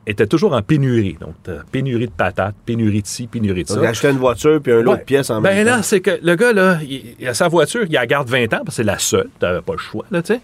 [0.09, 1.17] étaient toujours en pénurie.
[1.19, 3.75] Donc, t'as pénurie de patates, pénurie de ci, pénurie de ça.
[3.75, 4.97] Donc, acheter une voiture puis un lot Ouais.
[4.99, 5.83] de pièces en Ben même là, temps.
[5.83, 8.47] c'est que le gars, là, il, il a sa voiture, il la garde 20 ans,
[8.49, 9.29] parce que c'est la seule.
[9.39, 10.41] Tu n'avais pas le choix, là, tu sais.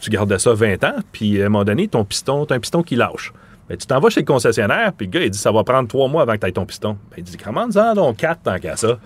[0.00, 2.82] Tu gardais ça 20 ans, puis à un moment donné, ton piston, tu un piston
[2.82, 3.32] qui lâche.
[3.68, 5.88] Ben, tu t'en vas chez le concessionnaire, puis le gars, il dit ça va prendre
[5.88, 6.98] trois mois avant que tu aies ton piston.
[7.10, 8.98] Ben, il dit comment en donc quatre tant qu'à ça?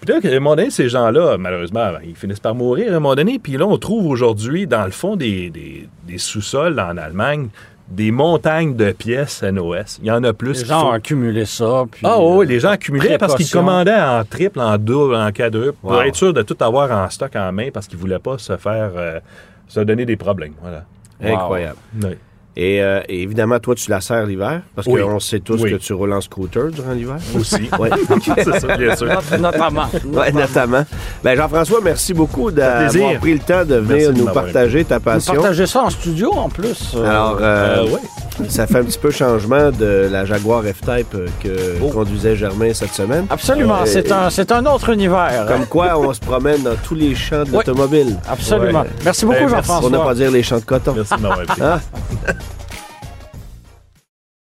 [0.00, 2.96] Puis là, à un moment donné, ces gens-là, malheureusement, ben, ils finissent par mourir à
[2.96, 3.38] un moment donné.
[3.38, 7.48] Puis là, on trouve aujourd'hui, dans le fond des, des- des sous-sols en Allemagne,
[7.88, 9.98] des montagnes de pièces NOS.
[10.00, 10.60] Il y en a plus.
[10.60, 11.84] Les gens ont accumulé ça.
[11.90, 15.30] Puis, Ah oui, euh, les gens accumulaient parce qu'ils commandaient en triple, en double, en
[15.32, 18.18] quadruple, pour être sûr de tout avoir en stock en main parce qu'ils ne voulaient
[18.18, 19.20] pas se faire euh,
[19.68, 20.54] se donner des problèmes.
[20.60, 20.84] Voilà.
[21.22, 21.78] Incroyable.
[22.02, 22.16] Oui.
[22.56, 25.00] Et, euh, et évidemment, toi, tu la sers l'hiver, parce Oui.
[25.02, 25.72] qu'on sait tous Oui.
[25.72, 27.16] que tu roules en scooter durant l'hiver.
[27.36, 27.68] Aussi.
[27.80, 27.88] Oui,
[28.36, 29.06] c'est ça, bien sûr.
[29.08, 29.86] not- Notamment.
[30.12, 30.84] ouais, notamment.
[31.24, 35.34] Ben, Jean-François, merci beaucoup d'avoir pris le temps de venir nous partager ta passion.
[35.34, 36.94] partagez ça en studio, en plus.
[36.94, 38.00] Alors, euh, Euh, ouais.
[38.48, 41.90] Ça fait un petit peu changement de la Jaguar F-Type euh, que Oh.
[41.90, 43.26] conduisait Germain cette semaine.
[43.30, 43.82] Absolument.
[43.82, 45.46] Euh, c'est un, c'est un autre univers.
[45.46, 47.56] Comme quoi, on se promène dans tous les champs de Oui.
[47.66, 48.18] l'automobile.
[48.28, 48.82] Absolument.
[48.82, 48.88] Ouais.
[49.04, 49.66] Merci beaucoup, Ben, merci.
[49.68, 50.04] Pour ne Jean-François.
[50.04, 50.94] pas dire les champs de coton.
[50.94, 51.46] Merci de m'avoir.
[51.60, 51.80] Hein?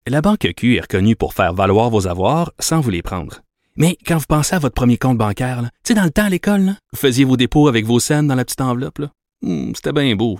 [0.08, 3.42] La Banque Q est reconnue pour faire valoir vos avoirs sans vous les prendre.
[3.76, 6.30] Mais quand vous pensez à votre premier compte bancaire, tu sais, dans le temps à
[6.30, 9.00] l'école, là, vous faisiez vos dépôts avec vos scènes dans la petite enveloppe.
[9.00, 9.08] là.
[9.42, 10.40] Hmm, C'était bien beau.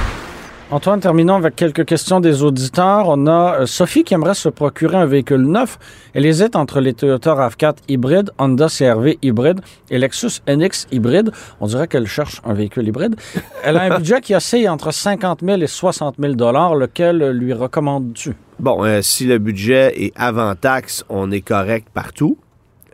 [0.73, 3.09] Antoine, terminons avec quelques questions des auditeurs.
[3.09, 5.77] On a euh, Sophie qui aimerait se procurer un véhicule neuf.
[6.13, 9.59] Elle hésite entre les Toyota RAV4 hybride, Honda CRV hybride
[9.89, 11.33] et Lexus NX hybride.
[11.59, 13.17] On dirait qu'elle cherche un véhicule hybride.
[13.65, 18.33] Elle a un budget qui oscille entre 50 000 et 60 000 Lequel lui recommandes-tu?
[18.57, 22.37] Bon, euh, si le budget est avant taxe, on est correct partout.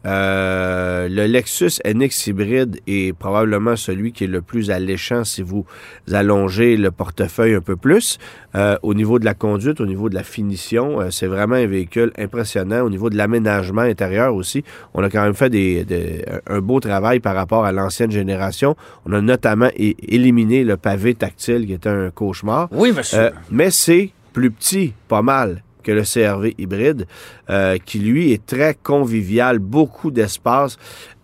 [0.05, 5.65] Euh, le Lexus NX hybride est probablement celui qui est le plus alléchant si vous
[6.11, 8.17] allongez le portefeuille un peu plus.
[8.55, 11.67] Euh, au niveau de la conduite, au niveau de la finition, euh, c'est vraiment un
[11.67, 12.81] véhicule impressionnant.
[12.81, 16.79] Au niveau de l'aménagement intérieur aussi, on a quand même fait des, des- un beau
[16.79, 18.75] travail par rapport à l'ancienne génération.
[19.05, 22.67] On a notamment éliminé le pavé tactile qui était un cauchemar.
[22.71, 23.31] Oui, monsieur.
[23.51, 27.07] Mais c'est plus petit, pas mal, le CRV hybride,
[27.49, 30.77] euh, qui lui est très convivial, beaucoup d'espace,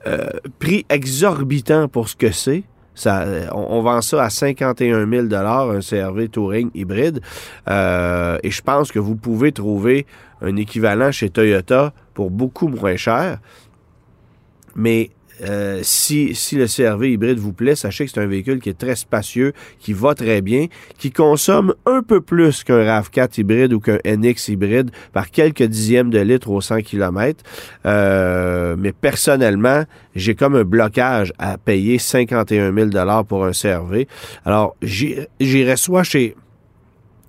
[0.08, 0.28] euh,
[0.60, 2.64] prix exorbitant pour ce que c'est.
[3.08, 7.22] Euh, on, vend ça à 51 000 un CRV Touring hybride.
[7.68, 10.06] Et je pense que vous pouvez trouver
[10.42, 13.40] un équivalent chez Toyota pour beaucoup moins cher.
[14.76, 15.10] Mais
[15.42, 18.78] euh, si, si le CRV hybride vous plaît, sachez que c'est un véhicule qui est
[18.78, 20.68] très spacieux, qui va très bien,
[20.98, 26.10] qui consomme un peu plus qu'un RAV4 hybride ou qu'un NX hybride par quelques dixièmes
[26.12, 27.44] de litre au 100 km.
[27.86, 29.84] Euh, mais personnellement,
[30.16, 34.08] j'ai comme un blocage à payer 51 000 pour un CRV.
[34.46, 36.36] Alors, j'i- j'irais soit chez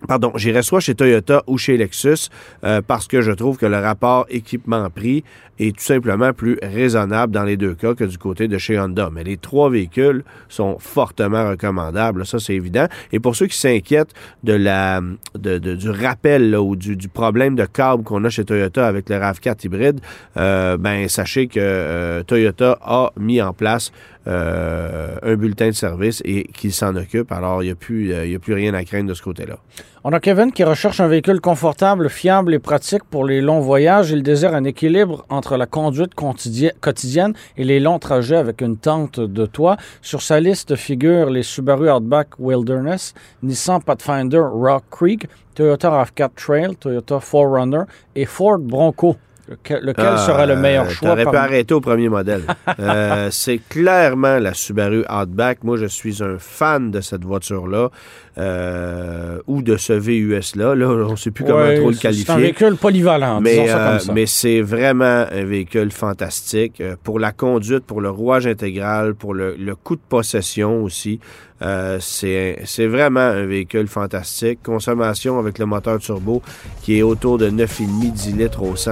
[0.07, 2.29] Pardon, j'irais soit chez Toyota ou chez Lexus
[2.65, 5.25] euh, parce que je trouve que le rapport équipement-prix
[5.59, 9.09] est tout simplement plus raisonnable dans les deux cas que du côté de chez Honda.
[9.13, 12.87] Mais les trois véhicules sont fortement recommandables, ça c'est évident.
[13.13, 15.01] Et pour ceux qui s'inquiètent de la
[15.39, 19.09] de, du rappel là, ou du, du problème de câble qu'on a chez Toyota avec
[19.09, 20.01] le RAV4 hybride,
[20.37, 23.93] euh, ben sachez que euh, Toyota a mis en place
[24.27, 27.31] euh, un bulletin de service et qu'il s'en occupe.
[27.33, 29.57] Alors il n'y a plus euh, a plus rien à craindre de ce côté-là.
[30.03, 34.11] On a Kevin qui recherche un véhicule confortable, fiable et pratique pour les longs voyages.
[34.11, 38.77] Il désire un équilibre entre la conduite quotidien- quotidienne et les longs trajets avec une
[38.77, 39.77] tente de toit.
[40.03, 46.77] Sur sa liste figurent les Subaru Outback Wilderness, Nissan Pathfinder Rock Creek, Toyota RAV4 Trail,
[46.77, 49.17] Toyota 4Runner et Ford Bronco.
[49.49, 51.09] Lequel, lequel serait le meilleur Euh, choix?
[51.11, 52.43] T'aurais pu parmi- arrêter au premier modèle.
[52.81, 55.63] Euh, c'est clairement la Subaru Outback.
[55.65, 57.91] Moi, je suis un fan de cette voiture-là
[58.39, 60.75] euh, ou de ce VUS-là.
[60.75, 62.37] Là, on ne sait plus comment Ouais, trop le c'est- C'est un qualifier.
[62.37, 64.13] véhicule polyvalent, disons Mais, ça comme ça.
[64.13, 69.55] mais c'est vraiment un véhicule fantastique pour la conduite, pour le rouage intégral, pour le,
[69.59, 71.21] le coût de possession aussi.
[71.63, 74.59] Euh, c'est c'est vraiment un véhicule fantastique.
[74.63, 76.43] Consommation avec le moteur turbo
[76.83, 78.91] qui est autour de 9,5 10 litres au 100.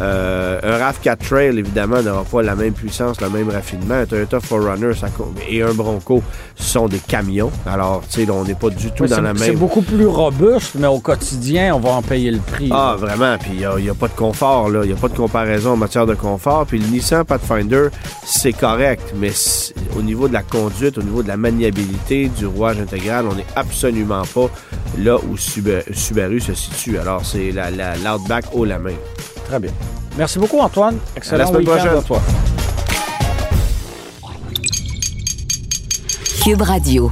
[0.00, 3.94] Euh, un RAV4 Trail, évidemment, n'aura pas la même puissance, le même raffinement.
[3.94, 6.22] Un Toyota 4Runner ça co- et un Bronco
[6.56, 7.50] sont des camions.
[7.66, 9.58] Alors, tu sais, on n'est pas du tout Ouais, dans c'est- la C'est même...
[9.58, 12.70] beaucoup plus robuste, mais au quotidien, on va en payer le prix.
[12.72, 13.36] Ah, vraiment.
[13.38, 14.80] Puis il n'y a, pas de confort, là.
[14.84, 16.64] Il n'y a pas de comparaison en matière de confort.
[16.66, 17.88] Puis le Nissan Pathfinder,
[18.24, 19.12] c'est correct.
[19.16, 19.32] Mais
[19.96, 23.44] au niveau de la conduite, au niveau de la maniabilité, du rouage intégral, on n'est
[23.54, 24.48] absolument pas
[24.98, 26.98] là où Suba- Subaru se situe.
[26.98, 28.94] Alors, c'est la, la, l'Outback haut la main.
[29.46, 29.70] Très bien.
[30.16, 30.96] Merci beaucoup, Antoine.
[31.16, 31.98] Excellent semaine week-end prochaine.
[31.98, 32.20] à toi.
[36.42, 37.10] Cube Radio.